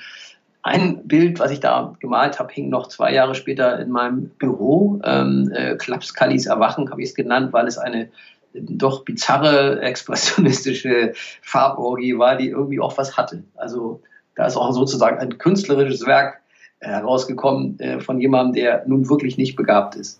[0.63, 4.99] ein Bild, was ich da gemalt habe, hing noch zwei Jahre später in meinem Büro.
[5.03, 8.09] Ähm, äh, Klapskallis Erwachen habe ich es genannt, weil es eine
[8.55, 11.13] doch bizarre, expressionistische
[11.43, 13.43] Farborgie war, die irgendwie auch was hatte.
[13.55, 14.01] Also
[14.33, 16.41] da ist auch sozusagen ein künstlerisches Werk
[16.79, 20.19] herausgekommen äh, von jemandem, der nun wirklich nicht begabt ist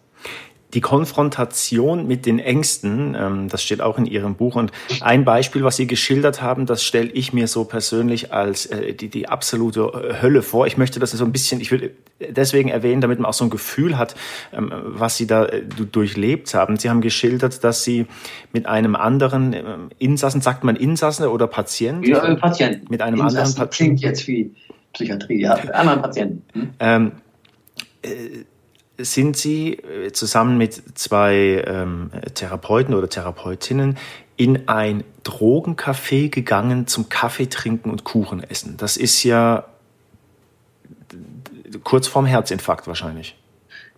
[0.73, 4.55] die Konfrontation mit den Ängsten, ähm, das steht auch in Ihrem Buch.
[4.55, 8.93] Und ein Beispiel, was Sie geschildert haben, das stelle ich mir so persönlich als äh,
[8.93, 10.67] die, die absolute äh, Hölle vor.
[10.67, 13.49] Ich möchte das so ein bisschen, ich will deswegen erwähnen, damit man auch so ein
[13.49, 14.15] Gefühl hat,
[14.53, 16.77] ähm, was Sie da äh, durchlebt haben.
[16.77, 18.05] Sie haben geschildert, dass Sie
[18.53, 19.63] mit einem anderen äh,
[19.97, 22.07] Insassen, sagt man Insassen oder Patient?
[22.07, 22.89] Ja, äh, Patient.
[22.91, 23.95] Mit einem Insassen anderen Patienten.
[23.95, 24.53] klingt jetzt wie
[24.93, 26.43] Psychiatrie, ja, anderen Patienten.
[26.53, 26.69] Hm?
[26.79, 27.11] Ähm,
[28.03, 28.09] äh,
[28.99, 33.97] sind Sie äh, zusammen mit zwei ähm, Therapeuten oder Therapeutinnen
[34.37, 38.77] in ein Drogencafé gegangen zum Kaffee trinken und Kuchen essen.
[38.77, 39.65] Das ist ja
[41.83, 43.35] kurz vorm Herzinfarkt wahrscheinlich.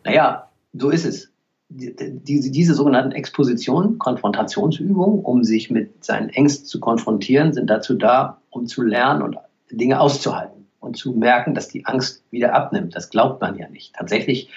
[0.04, 1.30] Naja, so ist es.
[1.70, 8.42] Diese, diese sogenannten Expositionen, Konfrontationsübungen, um sich mit seinen Ängsten zu konfrontieren, sind dazu da,
[8.50, 9.38] um zu lernen und
[9.72, 12.96] Dinge auszuhalten und zu merken, dass die Angst wieder abnimmt.
[12.96, 13.94] Das glaubt man ja nicht.
[13.96, 14.50] Tatsächlich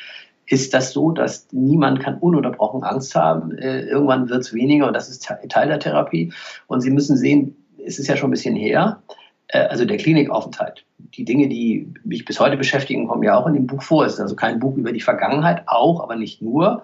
[0.47, 3.57] ist das so, dass niemand kann ununterbrochen Angst haben.
[3.59, 6.33] Äh, irgendwann wird es weniger und das ist Teil der Therapie.
[6.67, 9.03] Und Sie müssen sehen, es ist ja schon ein bisschen her,
[9.49, 10.85] äh, also der Klinikaufenthalt.
[10.99, 14.05] Die Dinge, die mich bis heute beschäftigen, kommen ja auch in dem Buch vor.
[14.05, 16.83] Es ist also kein Buch über die Vergangenheit, auch, aber nicht nur.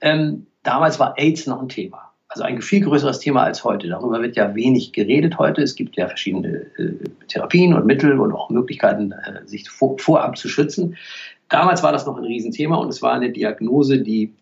[0.00, 2.10] Ähm, damals war AIDS noch ein Thema.
[2.28, 3.88] Also ein viel größeres Thema als heute.
[3.88, 5.62] Darüber wird ja wenig geredet heute.
[5.62, 6.94] Es gibt ja verschiedene äh,
[7.26, 10.96] Therapien und Mittel und auch Möglichkeiten, äh, sich vor, vorab zu schützen.
[11.50, 14.32] Damals war das noch ein Riesenthema und es war eine Diagnose, die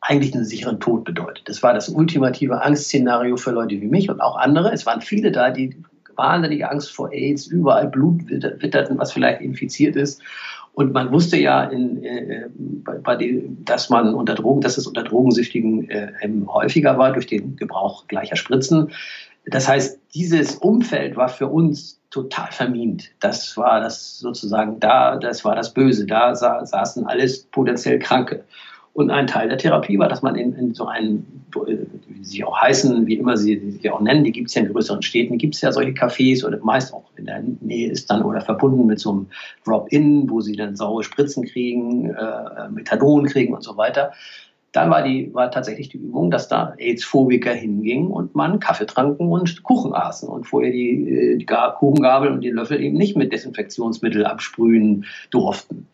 [0.00, 1.48] eigentlich einen sicheren Tod bedeutet.
[1.48, 4.72] Das war das ultimative Angstszenario für Leute wie mich und auch andere.
[4.72, 5.76] Es waren viele da, die
[6.16, 10.20] wahnsinnige Angst vor AIDS, überall Blut witterten, was vielleicht infiziert ist.
[10.74, 14.86] Und man wusste ja, in, äh, bei, bei dem, dass man unter Drogen, dass es
[14.86, 16.12] unter Drogensüchtigen äh,
[16.46, 18.90] häufiger war durch den Gebrauch gleicher Spritzen.
[19.46, 23.10] Das heißt, dieses Umfeld war für uns total vermint.
[23.20, 26.06] Das war das sozusagen da, das war das Böse.
[26.06, 28.44] Da sa saßen alles potenziell Kranke.
[28.94, 31.46] Und ein Teil der Therapie war, dass man in, in so einen,
[32.08, 34.70] wie sie auch heißen, wie immer sie sich auch nennen, die gibt es ja in
[34.70, 38.22] größeren Städten, gibt es ja solche Cafés oder meist auch in der Nähe ist dann
[38.22, 39.26] oder verbunden mit so einem
[39.64, 44.12] Drop-In, wo sie dann saure Spritzen kriegen, äh, Methadon kriegen und so weiter.
[44.72, 49.28] Dann war, die, war tatsächlich die Übung, dass da AIDS-Phobiker hingingen und man Kaffee tranken
[49.28, 53.32] und Kuchen aßen und vorher die, äh, die Kuchengabel und die Löffel eben nicht mit
[53.32, 55.88] Desinfektionsmittel absprühen durften.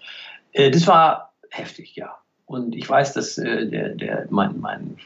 [0.52, 2.14] Äh, das war heftig, ja.
[2.46, 4.96] Und ich weiß, dass äh, der, der, mein, mein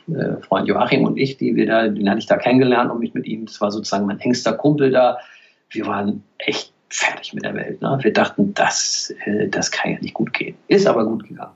[0.42, 3.26] Freund Joachim und ich, die wir da, den hatte ich da kennengelernt und mich mit
[3.26, 5.18] ihm, das war sozusagen mein engster Kumpel da,
[5.70, 7.80] wir waren echt fertig mit der Welt.
[7.80, 7.98] Ne?
[8.02, 9.14] Wir dachten, das,
[9.48, 10.56] das kann ja nicht gut gehen.
[10.68, 11.54] Ist aber gut gegangen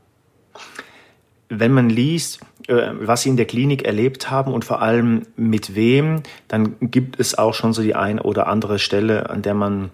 [1.49, 5.75] wenn man liest, äh, was sie in der Klinik erlebt haben und vor allem mit
[5.75, 9.91] wem, dann gibt es auch schon so die ein oder andere Stelle, an der man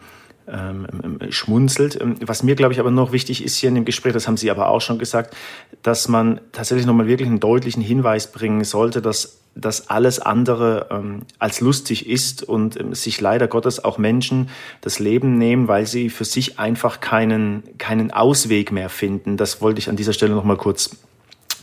[0.48, 2.00] ähm, ähm schmunzelt.
[2.00, 4.36] Ähm, was mir, glaube ich, aber noch wichtig ist hier in dem Gespräch, das haben
[4.36, 5.36] Sie aber auch schon gesagt,
[5.82, 11.22] dass man tatsächlich nochmal wirklich einen deutlichen Hinweis bringen sollte, dass dass alles andere ähm,
[11.38, 14.48] als lustig ist und ähm, sich leider Gottes auch Menschen
[14.80, 19.36] das Leben nehmen, weil sie für sich einfach keinen, keinen Ausweg mehr finden.
[19.36, 20.96] Das wollte ich an dieser Stelle nochmal kurz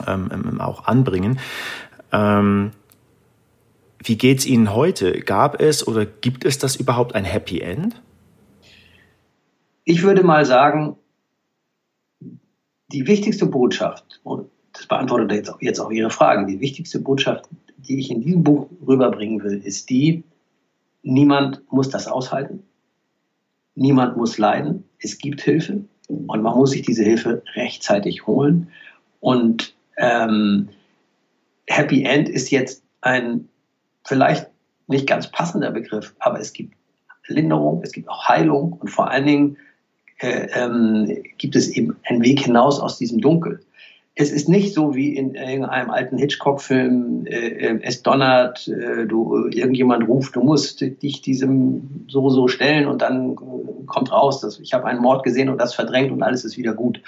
[0.07, 1.39] ähm, ähm, auch anbringen.
[2.11, 2.71] Ähm,
[4.03, 5.19] wie geht es Ihnen heute?
[5.19, 8.01] Gab es oder gibt es das überhaupt ein Happy End?
[9.83, 10.95] Ich würde mal sagen,
[12.91, 17.45] die wichtigste Botschaft, und das beantwortet jetzt auch, jetzt auch Ihre Fragen, die wichtigste Botschaft,
[17.77, 20.23] die ich in diesem Buch rüberbringen will, ist die,
[21.03, 22.63] niemand muss das aushalten,
[23.75, 28.69] niemand muss leiden, es gibt Hilfe und man muss sich diese Hilfe rechtzeitig holen.
[29.19, 30.69] Und ähm,
[31.67, 33.47] Happy End ist jetzt ein
[34.03, 34.47] vielleicht
[34.87, 36.73] nicht ganz passender Begriff, aber es gibt
[37.27, 39.57] Linderung, es gibt auch Heilung und vor allen Dingen
[40.19, 43.61] äh, ähm, gibt es eben einen Weg hinaus aus diesem Dunkel.
[44.15, 49.47] Es ist nicht so wie in irgendeinem alten Hitchcock-Film, äh, äh, es donnert, äh, du,
[49.47, 53.35] irgendjemand ruft, du musst dich diesem so so stellen und dann
[53.85, 56.73] kommt raus, dass ich habe einen Mord gesehen und das verdrängt und alles ist wieder
[56.73, 57.01] gut.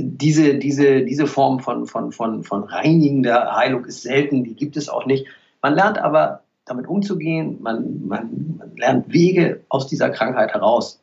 [0.00, 4.88] Diese, diese, diese Form von, von, von, von reinigender Heilung ist selten, die gibt es
[4.88, 5.26] auch nicht.
[5.60, 11.00] Man lernt aber damit umzugehen, man, man, man lernt Wege aus dieser Krankheit heraus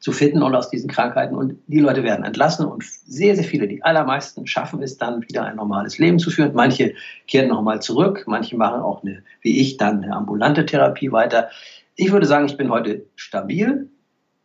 [0.00, 1.34] zu finden und aus diesen Krankheiten.
[1.34, 5.44] Und die Leute werden entlassen und sehr, sehr viele, die allermeisten schaffen es dann wieder
[5.44, 6.52] ein normales Leben zu führen.
[6.54, 6.94] Manche
[7.26, 11.48] kehren nochmal zurück, manche machen auch eine, wie ich, dann eine ambulante Therapie weiter.
[11.96, 13.88] Ich würde sagen, ich bin heute stabil.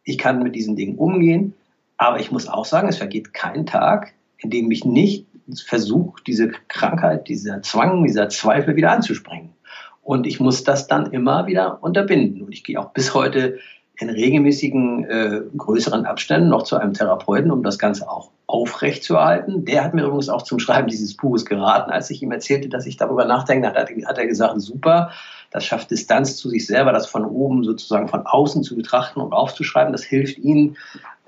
[0.04, 1.54] Ich kann mit diesen Dingen umgehen.
[1.98, 5.28] Aber ich muss auch sagen, es vergeht kein Tag, in dem ich nicht
[5.66, 9.54] versuche, diese Krankheit, dieser Zwang, dieser Zweifel wieder anzusprengen.
[10.02, 12.42] Und ich muss das dann immer wieder unterbinden.
[12.42, 13.60] Und ich gehe auch bis heute
[13.96, 19.16] in regelmäßigen äh, größeren Abständen noch zu einem Therapeuten, um das Ganze auch aufrecht zu
[19.16, 19.66] erhalten.
[19.66, 21.92] Der hat mir übrigens auch zum Schreiben dieses Buches geraten.
[21.92, 25.12] Als ich ihm erzählte, dass ich darüber nachdenke, hat, hat er gesagt, super,
[25.54, 29.34] das schafft Distanz zu sich selber, das von oben sozusagen von außen zu betrachten und
[29.34, 29.94] aufzuschreiben.
[29.94, 30.76] Das hilft Ihnen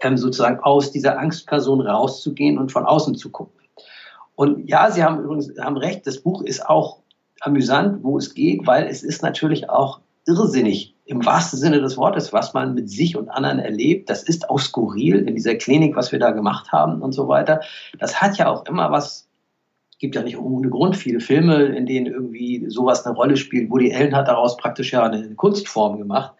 [0.01, 3.53] ähm, sozusagen aus dieser Angstperson rauszugehen und von außen zu gucken.
[4.33, 6.97] Und ja, Sie haben übrigens haben recht, das Buch ist auch
[7.39, 12.33] amüsant, wo es geht, weil es ist natürlich auch irrsinnig im wahrsten Sinne des Wortes,
[12.33, 14.09] was man mit sich und anderen erlebt.
[14.09, 17.61] Das ist auch skurril in dieser Klinik, was wir da gemacht haben und so weiter.
[17.99, 19.27] Das hat ja auch immer was,
[19.99, 23.69] gibt ja nicht ohne Grund viele Filme, in denen irgendwie sowas eine Rolle spielt.
[23.69, 26.33] Woody Allen hat daraus praktisch ja eine Kunstform gemacht.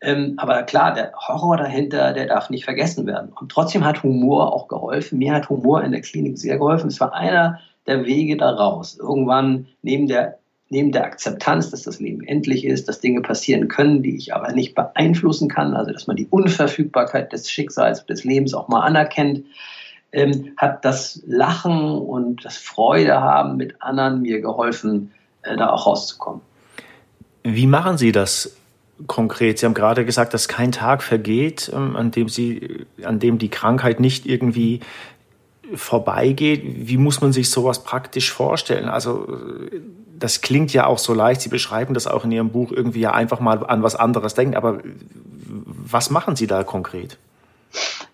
[0.00, 3.32] Ähm, aber klar, der Horror dahinter, der darf nicht vergessen werden.
[3.40, 5.18] Und trotzdem hat Humor auch geholfen.
[5.18, 6.88] Mir hat Humor in der Klinik sehr geholfen.
[6.88, 8.98] Es war einer der Wege daraus.
[8.98, 14.02] Irgendwann neben der neben der Akzeptanz, dass das Leben endlich ist, dass Dinge passieren können,
[14.02, 18.52] die ich aber nicht beeinflussen kann, also dass man die Unverfügbarkeit des Schicksals, des Lebens
[18.52, 19.44] auch mal anerkennt,
[20.16, 25.86] ähm, hat das Lachen und das Freude haben mit anderen mir geholfen, äh, da auch
[25.86, 26.40] rauszukommen.
[27.42, 28.56] Wie machen Sie das
[29.06, 29.58] konkret?
[29.58, 33.50] Sie haben gerade gesagt, dass kein Tag vergeht, ähm, an dem Sie, an dem die
[33.50, 34.80] Krankheit nicht irgendwie
[35.74, 36.62] vorbeigeht.
[36.64, 38.88] Wie muss man sich sowas praktisch vorstellen?
[38.88, 39.28] Also
[40.18, 41.42] das klingt ja auch so leicht.
[41.42, 44.56] Sie beschreiben das auch in Ihrem Buch irgendwie ja einfach mal an was anderes denken.
[44.56, 44.78] Aber
[45.44, 47.18] was machen Sie da konkret?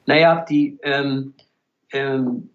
[0.06, 1.34] Naja, die, ähm,
[1.92, 2.50] ähm,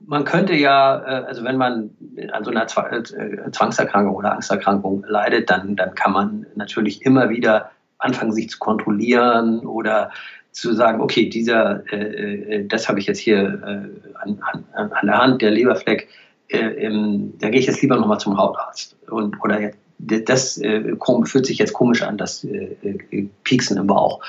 [0.00, 1.90] man könnte ja, äh, also wenn man
[2.32, 7.70] an so einer äh, Zwangserkrankung oder Angsterkrankung leidet, dann, dann kann man natürlich immer wieder
[7.98, 10.10] anfangen, sich zu kontrollieren oder
[10.52, 14.40] zu sagen, okay, dieser, äh, äh das habe ich jetzt hier äh, an,
[14.74, 16.08] an, an der Hand, der Leberfleck,
[16.48, 16.90] äh,
[17.38, 18.96] da gehe ich jetzt lieber nochmal zum Hautarzt.
[19.10, 24.20] Und, oder das äh, fühlt sich jetzt komisch an, das äh, äh, Pieksen im Bauch.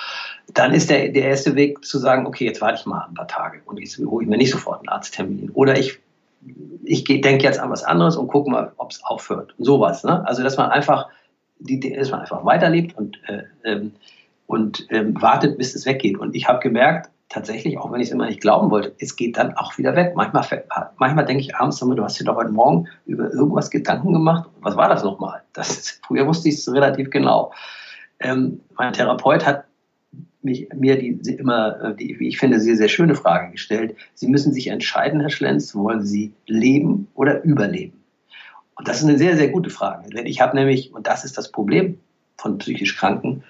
[0.53, 3.27] Dann ist der, der erste Weg zu sagen, okay, jetzt warte ich mal ein paar
[3.27, 5.49] Tage und jetzt hole ich mir nicht sofort einen Arzttermin.
[5.53, 5.99] Oder ich,
[6.84, 9.56] ich denke jetzt an was anderes und gucke mal, ob es aufhört.
[9.58, 10.03] Sowas.
[10.03, 10.25] Ne?
[10.25, 11.10] Also, dass man einfach,
[11.60, 13.91] die, dass man einfach weiterlebt und, äh, ähm,
[14.45, 16.17] und ähm, wartet, bis es weggeht.
[16.17, 19.38] Und ich habe gemerkt, tatsächlich, auch wenn ich es immer nicht glauben wollte, es geht
[19.38, 20.13] dann auch wieder weg.
[20.16, 20.63] Manchmal,
[20.98, 24.50] manchmal denke ich abends, du hast dir doch heute Morgen über irgendwas Gedanken gemacht.
[24.62, 25.44] Was war das nochmal?
[25.54, 27.52] Das, früher wusste ich es relativ genau.
[28.20, 29.66] Ähm, mein Therapeut hat
[30.42, 33.96] mich, mir die, die immer, äh, die, wie ich finde, sehr, sehr schöne Frage gestellt.
[34.13, 38.02] Sie müssen sich entscheiden, Herr Schlenz, wollen Sie leben oder überleben?
[38.76, 40.10] Und das ist eine sehr, sehr gute Frage.
[40.10, 42.00] Denn ich habe nämlich, und das ist das Problem
[42.38, 43.44] von psychisch Kranken,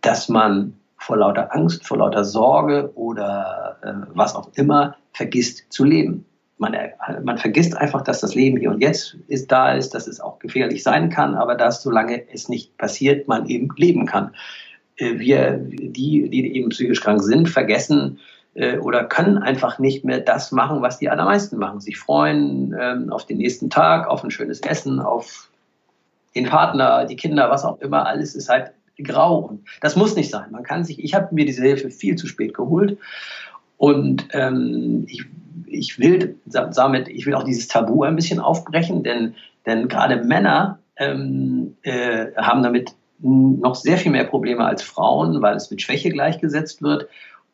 [0.00, 5.84] dass man vor lauter Angst, vor lauter Sorge oder äh, was auch immer vergisst zu
[5.84, 6.24] leben.
[6.58, 6.90] Man, äh,
[7.24, 10.38] man vergisst einfach, dass das Leben hier und jetzt ist, da ist, dass es auch
[10.38, 14.34] gefährlich sein kann, aber dass, solange es nicht passiert, man eben leben kann.
[14.96, 18.20] Äh, wir, die, die eben psychisch krank sind, vergessen
[18.54, 21.80] äh, oder können einfach nicht mehr das machen, was die allermeisten machen.
[21.80, 25.50] Sich freuen ähm, auf den nächsten Tag, auf ein schönes Essen, auf
[26.34, 28.06] den Partner, die Kinder, was auch immer.
[28.06, 29.38] Alles ist halt grau.
[29.38, 30.50] Und das muss nicht sein.
[30.50, 32.98] Man kann sich, ich habe mir diese Hilfe viel zu spät geholt.
[33.76, 35.24] Und ähm, ich,
[35.66, 39.34] ich will damit, ich will auch dieses Tabu ein bisschen aufbrechen, denn,
[39.66, 45.56] denn gerade Männer ähm, äh, haben damit noch sehr viel mehr Probleme als Frauen, weil
[45.56, 47.08] es mit Schwäche gleichgesetzt wird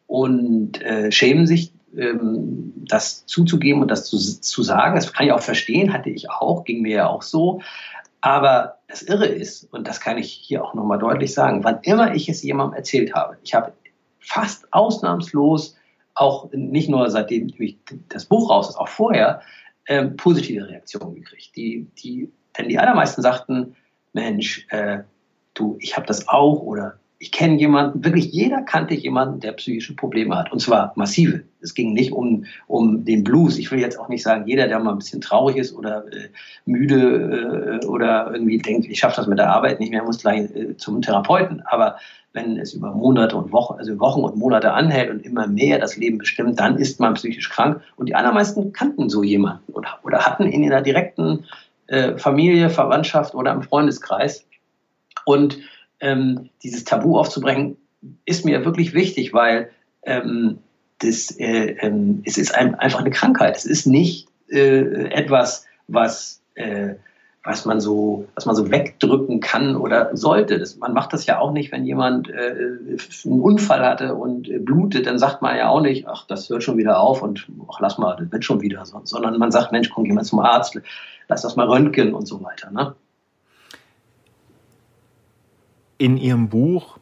[0.06, 4.94] und äh, schämen sich, ähm, das zuzugeben und das zu, zu sagen.
[4.94, 7.60] Das kann ich auch verstehen, hatte ich auch, ging mir ja auch so.
[8.20, 12.14] Aber das Irre ist, und das kann ich hier auch nochmal deutlich sagen, wann immer
[12.14, 13.72] ich es jemandem erzählt habe, ich habe
[14.18, 15.76] fast ausnahmslos,
[16.14, 17.52] auch nicht nur seitdem
[18.08, 19.42] das Buch raus ist, auch vorher,
[19.86, 21.54] ähm, positive Reaktionen gekriegt.
[21.54, 23.76] Die, die, denn die allermeisten sagten,
[24.12, 25.00] Mensch, äh,
[25.54, 29.96] du, ich habe das auch oder ich kenne jemanden, wirklich jeder kannte jemanden, der psychische
[29.96, 30.52] Probleme hat.
[30.52, 31.42] Und zwar massive.
[31.60, 33.58] Es ging nicht um, um den Blues.
[33.58, 36.28] Ich will jetzt auch nicht sagen, jeder, der mal ein bisschen traurig ist oder äh,
[36.64, 40.48] müde äh, oder irgendwie denkt, ich schaffe das mit der Arbeit nicht mehr, muss gleich
[40.54, 41.60] äh, zum Therapeuten.
[41.66, 41.96] Aber
[42.34, 45.96] wenn es über Monate und Wochen, also Wochen und Monate anhält und immer mehr das
[45.96, 47.80] Leben bestimmt, dann ist man psychisch krank.
[47.96, 51.46] Und die allermeisten kannten so jemanden oder, oder hatten in ihrer direkten
[51.88, 54.46] äh, Familie, Verwandtschaft oder im Freundeskreis.
[55.24, 55.58] Und
[56.00, 57.76] ähm, dieses Tabu aufzubrechen,
[58.24, 59.70] ist mir wirklich wichtig, weil
[60.02, 60.58] ähm,
[61.00, 63.56] das, äh, ähm, es ist ein, einfach eine Krankheit.
[63.56, 66.94] Es ist nicht äh, etwas, was, äh,
[67.44, 70.58] was, man so, was man so wegdrücken kann oder sollte.
[70.58, 72.54] Das, man macht das ja auch nicht, wenn jemand äh,
[73.24, 76.62] einen Unfall hatte und äh, blutet, dann sagt man ja auch nicht, ach, das hört
[76.62, 78.84] schon wieder auf und ach, lass mal, das wird schon wieder.
[78.84, 80.80] Sondern man sagt, Mensch, komm, geh mal zum Arzt,
[81.28, 82.70] lass das mal röntgen und so weiter.
[82.70, 82.94] Ne?
[85.98, 86.98] In Ihrem Buch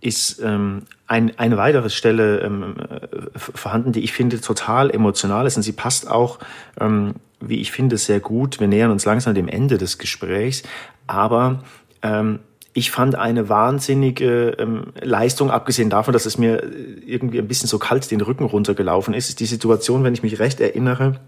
[0.00, 5.56] ist ähm, ein, eine weitere Stelle ähm, äh, vorhanden, die ich finde total emotional ist
[5.56, 6.38] und sie passt auch,
[6.80, 8.60] ähm, wie ich finde, sehr gut.
[8.60, 10.62] Wir nähern uns langsam dem Ende des Gesprächs,
[11.06, 11.64] aber
[12.02, 12.38] ähm,
[12.72, 16.62] ich fand eine wahnsinnige ähm, Leistung, abgesehen davon, dass es mir
[17.04, 20.38] irgendwie ein bisschen so kalt den Rücken runtergelaufen ist, ist die Situation, wenn ich mich
[20.38, 21.20] recht erinnere,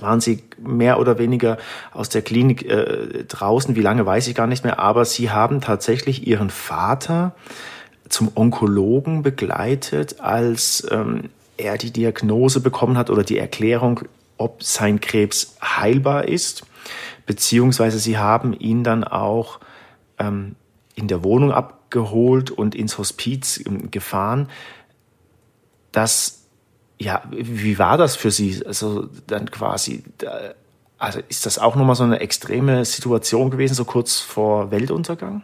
[0.00, 1.58] waren sie mehr oder weniger
[1.92, 3.76] aus der Klinik äh, draußen.
[3.76, 4.78] Wie lange weiß ich gar nicht mehr.
[4.78, 7.34] Aber sie haben tatsächlich ihren Vater
[8.08, 14.00] zum Onkologen begleitet, als ähm, er die Diagnose bekommen hat oder die Erklärung,
[14.36, 16.64] ob sein Krebs heilbar ist.
[17.26, 19.60] Beziehungsweise sie haben ihn dann auch
[20.18, 20.56] ähm,
[20.94, 24.48] in der Wohnung abgeholt und ins Hospiz ähm, gefahren.
[25.92, 26.39] Das
[27.00, 28.62] ja, wie war das für Sie?
[28.66, 30.04] Also dann quasi,
[30.98, 35.42] also ist das auch nochmal so eine extreme Situation gewesen, so kurz vor Weltuntergang?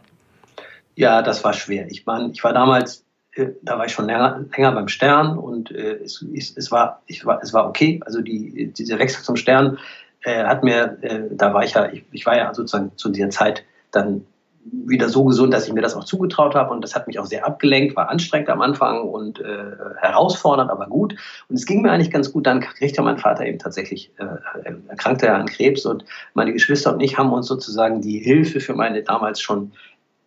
[0.96, 1.90] Ja, das war schwer.
[1.90, 5.70] Ich, mein, ich war damals, äh, da war ich schon länger, länger beim Stern und
[5.70, 6.22] äh, es,
[6.56, 8.00] es, war, ich war, es war okay.
[8.04, 9.78] Also die, dieser Wechsel zum Stern
[10.24, 13.30] äh, hat mir, äh, da war ich ja, ich, ich war ja sozusagen zu dieser
[13.30, 14.26] Zeit dann
[14.72, 16.72] wieder so gesund, dass ich mir das auch zugetraut habe.
[16.72, 20.86] Und das hat mich auch sehr abgelenkt, war anstrengend am Anfang und äh, herausfordernd, aber
[20.86, 21.14] gut.
[21.48, 22.46] Und es ging mir eigentlich ganz gut.
[22.46, 26.04] Dann kriegte mein Vater eben tatsächlich, äh, erkrankte er an Krebs und
[26.34, 29.72] meine Geschwister und ich haben uns sozusagen die Hilfe für meine damals schon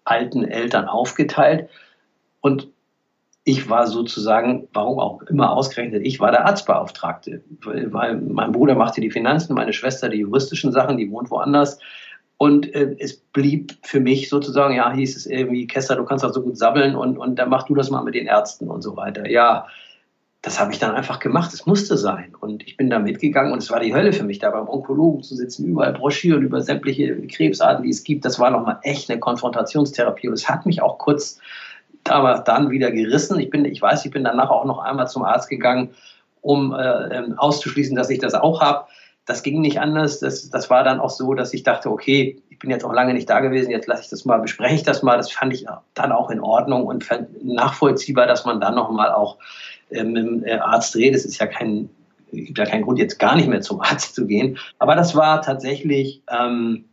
[0.04, 1.70] alten Eltern aufgeteilt.
[2.42, 2.70] Und
[3.44, 9.02] ich war sozusagen, warum auch immer ausgerechnet, ich war der Arztbeauftragte, weil mein Bruder machte
[9.02, 11.80] die Finanzen, meine Schwester die juristischen Sachen, die wohnt woanders.
[12.40, 16.34] Und äh, es blieb für mich sozusagen, ja, hieß es irgendwie, Kessler, du kannst doch
[16.34, 18.96] so gut sabbeln und, und dann mach du das mal mit den Ärzten und so
[18.96, 19.30] weiter.
[19.30, 19.68] Ja,
[20.42, 21.54] das habe ich dann einfach gemacht.
[21.54, 22.34] Es musste sein.
[22.40, 25.22] Und ich bin da mitgegangen und es war die Hölle für mich, da beim Onkologen
[25.22, 28.24] zu sitzen, überall Broschüren über sämtliche Krebsarten, die es gibt.
[28.24, 30.30] Das war nochmal echt eine Konfrontationstherapie.
[30.30, 31.42] Und es hat mich auch kurz
[32.06, 33.38] damals dann wieder gerissen.
[33.42, 35.90] Ich bin, ich weiß, ich bin danach auch noch einmal zum Arzt gegangen,
[36.40, 38.86] um äh, ähm, auszuschließen, dass ich das auch habe
[39.30, 40.20] das ging nicht anders.
[40.20, 43.14] Das, das war dann auch so, dass ich dachte, okay, ich bin jetzt auch lange
[43.14, 45.18] nicht da gewesen, jetzt lasse ich das mal, bespreche ich das mal.
[45.18, 47.08] Das fand ich dann auch in Ordnung und
[47.44, 49.38] nachvollziehbar, dass man dann nochmal auch
[49.92, 51.20] äh, mit dem äh, Arzt redet.
[51.20, 51.92] Es ist ja kein,
[52.32, 54.58] gibt ja keinen Grund, jetzt gar nicht mehr zum Arzt zu gehen.
[54.80, 56.86] Aber das war tatsächlich, ähm,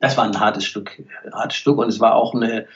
[0.00, 1.02] das war ein hartes Stück,
[1.32, 2.66] hartes Stück und es war auch eine,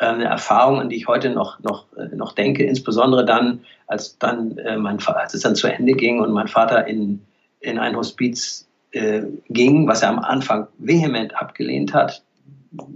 [0.00, 4.58] äh, eine Erfahrung, an die ich heute noch, noch, noch denke, insbesondere dann, als dann
[4.58, 7.24] äh, mein, als es dann zu Ende ging und mein Vater in
[7.64, 12.22] in ein Hospiz äh, ging, was er am Anfang vehement abgelehnt hat.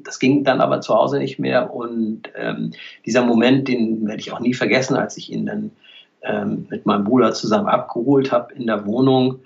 [0.04, 1.72] Das ging dann aber zu Hause nicht mehr.
[1.72, 2.72] Und ähm,
[3.06, 5.70] dieser Moment, den werde ich auch nie vergessen, als ich ihn dann
[6.22, 9.40] ähm, mit meinem Bruder zusammen abgeholt habe in der Wohnung,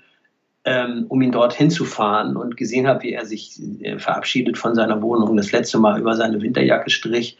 [0.65, 5.01] ähm, um ihn dort hinzufahren und gesehen habe, wie er sich äh, verabschiedet von seiner
[5.01, 7.37] Wohnung, das letzte Mal über seine Winterjacke strich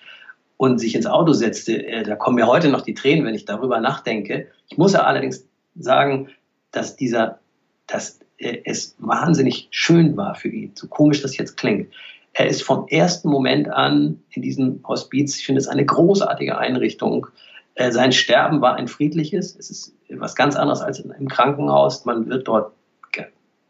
[0.58, 1.86] und sich ins Auto setzte.
[1.86, 4.48] Äh, da kommen mir heute noch die Tränen, wenn ich darüber nachdenke.
[4.70, 6.30] Ich muss allerdings sagen,
[6.72, 7.40] dass dieser
[7.88, 11.94] dass es wahnsinnig schön war für ihn, so komisch das jetzt klingt.
[12.34, 17.28] Er ist vom ersten Moment an in diesem Hospiz, ich finde es eine großartige Einrichtung.
[17.76, 22.06] Äh, sein Sterben war ein friedliches, es ist was ganz anderes als im Krankenhaus.
[22.06, 22.74] Man wird dort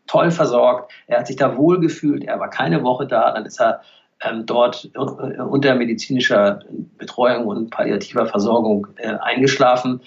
[0.07, 0.91] toll versorgt.
[1.07, 2.23] Er hat sich da wohl gefühlt.
[2.23, 3.31] Er war keine Woche da.
[3.33, 3.81] Dann ist er
[4.23, 6.59] ähm, dort äh, unter medizinischer
[6.97, 10.01] Betreuung und palliativer Versorgung äh, eingeschlafen.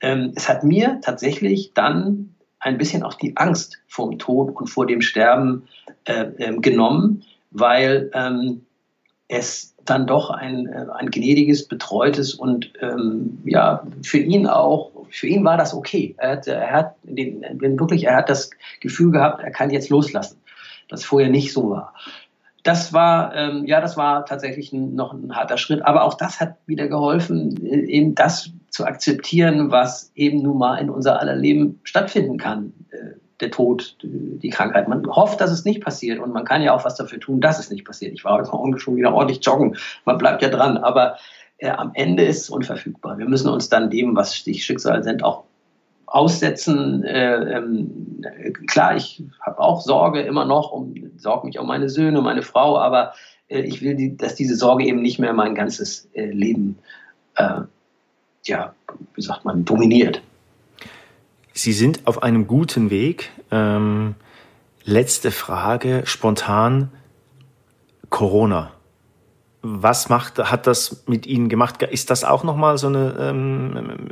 [0.00, 2.31] Ähm, es hat mir tatsächlich dann
[2.62, 5.68] ein bisschen auch die Angst vor dem Tod und vor dem Sterben
[6.04, 8.64] äh, äh, genommen, weil ähm,
[9.28, 15.26] es dann doch ein, äh, ein gnädiges, betreutes und ähm, ja, für ihn auch, für
[15.26, 16.14] ihn war das okay.
[16.18, 17.42] Er hat, er hat den,
[17.78, 18.50] wirklich, er hat das
[18.80, 20.38] Gefühl gehabt, er kann jetzt loslassen,
[20.88, 21.94] das vorher nicht so war.
[22.62, 25.84] das war, ähm, ja, das war tatsächlich ein, noch ein harter Schritt.
[25.84, 30.76] Aber auch das hat wieder geholfen, äh, eben das zu akzeptieren, was eben nun mal
[30.76, 32.72] in unser aller Leben stattfinden kann.
[32.90, 34.88] Äh, der Tod, die Krankheit.
[34.88, 37.58] Man hofft, dass es nicht passiert und man kann ja auch was dafür tun, dass
[37.58, 38.12] es nicht passiert.
[38.12, 39.76] Ich war heute Morgen schon wieder ordentlich joggen.
[40.04, 40.78] Man bleibt ja dran.
[40.78, 41.16] Aber
[41.58, 43.18] äh, am Ende ist es unverfügbar.
[43.18, 45.44] Wir müssen uns dann dem, was die Schicksal sind, auch
[46.06, 47.02] aussetzen.
[47.04, 48.22] Äh, ähm,
[48.66, 52.78] klar, ich habe auch Sorge immer noch, um, sorge mich um meine Söhne, meine Frau,
[52.78, 53.12] aber
[53.48, 56.78] äh, ich will, die, dass diese Sorge eben nicht mehr mein ganzes äh, Leben,
[57.36, 57.62] äh,
[58.44, 58.74] ja,
[59.14, 60.22] wie sagt man, dominiert.
[61.52, 63.30] Sie sind auf einem guten Weg.
[63.50, 64.14] Ähm,
[64.84, 66.90] letzte Frage, spontan
[68.08, 68.72] Corona
[69.62, 71.82] was macht, hat das mit Ihnen gemacht?
[71.82, 74.08] Ist das auch nochmal so eine, ähm,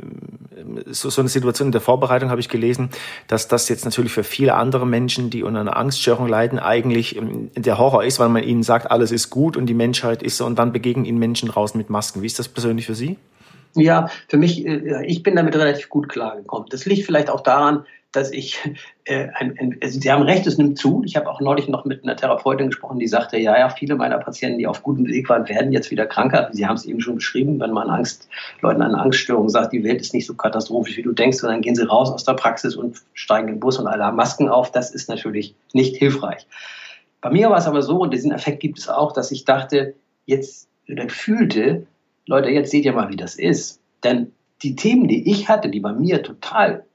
[0.89, 2.89] so, so eine Situation in der Vorbereitung, habe ich gelesen,
[3.27, 7.51] dass das jetzt natürlich für viele andere Menschen, die unter einer Angststörung leiden, eigentlich ähm,
[7.53, 10.45] der Horror ist, weil man ihnen sagt, alles ist gut und die Menschheit ist so
[10.45, 12.21] und dann begegnen ihnen Menschen draußen mit Masken.
[12.21, 13.17] Wie ist das persönlich für Sie?
[13.75, 16.67] Ja, für mich, äh, ich bin damit relativ gut klargekommen.
[16.69, 18.59] Das liegt vielleicht auch daran, dass ich,
[19.05, 21.01] äh, ein, ein, also Sie haben recht, es nimmt zu.
[21.05, 24.17] Ich habe auch neulich noch mit einer Therapeutin gesprochen, die sagte, ja, ja, viele meiner
[24.17, 26.49] Patienten, die auf gutem Weg waren, werden jetzt wieder kranker.
[26.51, 28.27] Sie haben es eben schon beschrieben, wenn man Angst,
[28.61, 31.61] Leuten eine Angststörung sagt, die Welt ist nicht so katastrophisch, wie du denkst, und dann
[31.61, 34.49] gehen sie raus aus der Praxis und steigen in den Bus und alle haben Masken
[34.49, 34.71] auf.
[34.71, 36.45] Das ist natürlich nicht hilfreich.
[37.21, 39.93] Bei mir war es aber so, und diesen Effekt gibt es auch, dass ich dachte,
[40.25, 41.87] jetzt oder fühlte,
[42.27, 43.81] Leute, jetzt seht ihr mal, wie das ist.
[44.03, 44.31] Denn
[44.63, 46.85] die Themen, die ich hatte, die bei mir total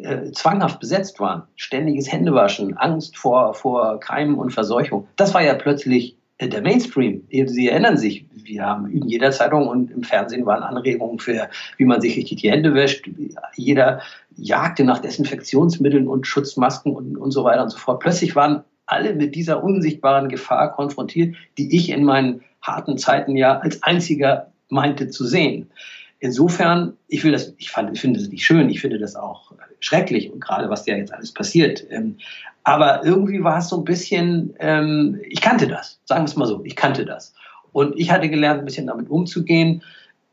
[0.00, 5.54] äh, zwanghaft besetzt waren, ständiges Händewaschen, Angst vor, vor Keimen und Verseuchung, das war ja
[5.54, 7.26] plötzlich äh, der Mainstream.
[7.30, 11.84] Sie erinnern sich, wir haben in jeder Zeitung und im Fernsehen waren Anregungen für, wie
[11.84, 13.08] man sich richtig die Hände wäscht.
[13.54, 14.00] Jeder
[14.36, 18.00] jagte nach Desinfektionsmitteln und Schutzmasken und, und so weiter und so fort.
[18.00, 23.58] Plötzlich waren alle mit dieser unsichtbaren Gefahr konfrontiert, die ich in meinen harten Zeiten ja
[23.58, 25.70] als einziger meinte zu sehen.
[26.18, 29.52] Insofern, ich will das, ich, fand, ich finde das nicht schön, ich finde das auch
[29.80, 31.84] schrecklich und gerade was ja jetzt alles passiert.
[31.90, 32.16] Ähm,
[32.64, 36.46] aber irgendwie war es so ein bisschen, ähm, ich kannte das, sagen wir es mal
[36.46, 37.34] so, ich kannte das.
[37.72, 39.82] Und ich hatte gelernt, ein bisschen damit umzugehen.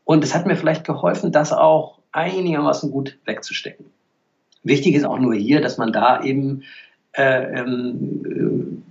[0.04, 3.86] Und es hat mir vielleicht geholfen, das auch einigermaßen gut wegzustecken.
[4.62, 6.62] Wichtig ist auch nur hier, dass man da eben
[7.12, 8.82] äh, ähm,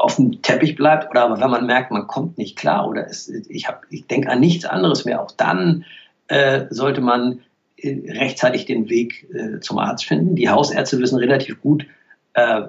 [0.00, 3.68] auf dem Teppich bleibt oder wenn man merkt, man kommt nicht klar oder es, ich,
[3.90, 5.84] ich denke an nichts anderes mehr, auch dann
[6.28, 7.40] äh, sollte man
[7.76, 10.36] äh, rechtzeitig den Weg äh, zum Arzt finden.
[10.36, 11.86] Die Hausärzte wissen relativ gut,
[12.32, 12.62] äh,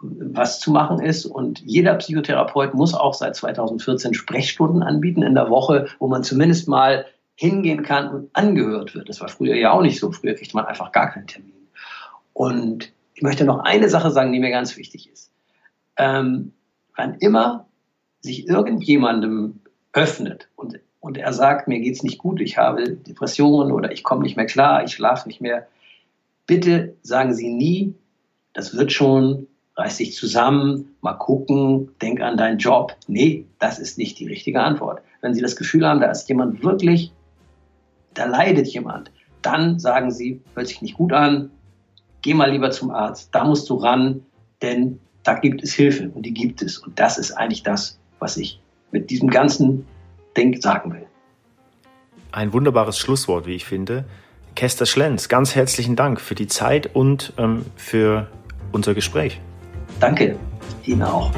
[0.00, 1.24] was zu machen ist.
[1.24, 6.66] Und jeder Psychotherapeut muss auch seit 2014 Sprechstunden anbieten in der Woche, wo man zumindest
[6.66, 7.06] mal
[7.36, 9.08] hingehen kann und angehört wird.
[9.08, 10.10] Das war früher ja auch nicht so.
[10.10, 11.52] Früher kriegt man einfach gar keinen Termin.
[12.32, 15.30] Und ich möchte noch eine Sache sagen, die mir ganz wichtig ist.
[15.96, 16.52] Ähm,
[16.96, 17.66] wann immer
[18.20, 19.60] sich irgendjemandem
[19.92, 24.02] öffnet und, und er sagt, mir geht es nicht gut, ich habe Depressionen oder ich
[24.02, 25.66] komme nicht mehr klar, ich schlafe nicht mehr,
[26.46, 27.94] bitte sagen Sie nie,
[28.52, 32.94] das wird schon, reiß dich zusammen, mal gucken, denk an deinen Job.
[33.06, 35.02] Nee, das ist nicht die richtige Antwort.
[35.20, 37.12] Wenn Sie das Gefühl haben, da ist jemand wirklich,
[38.14, 41.50] da leidet jemand, dann sagen Sie, hört sich nicht gut an,
[42.20, 44.24] geh mal lieber zum Arzt, da musst du ran,
[44.60, 46.78] denn da gibt es Hilfe und die gibt es.
[46.78, 48.60] Und das ist eigentlich das, was ich
[48.90, 49.86] mit diesem ganzen
[50.36, 51.06] Ding sagen will.
[52.30, 54.04] Ein wunderbares Schlusswort, wie ich finde.
[54.54, 58.28] Kester Schlenz, ganz herzlichen Dank für die Zeit und ähm, für
[58.70, 59.40] unser Gespräch.
[60.00, 60.36] Danke,
[60.84, 61.30] Ihnen auch.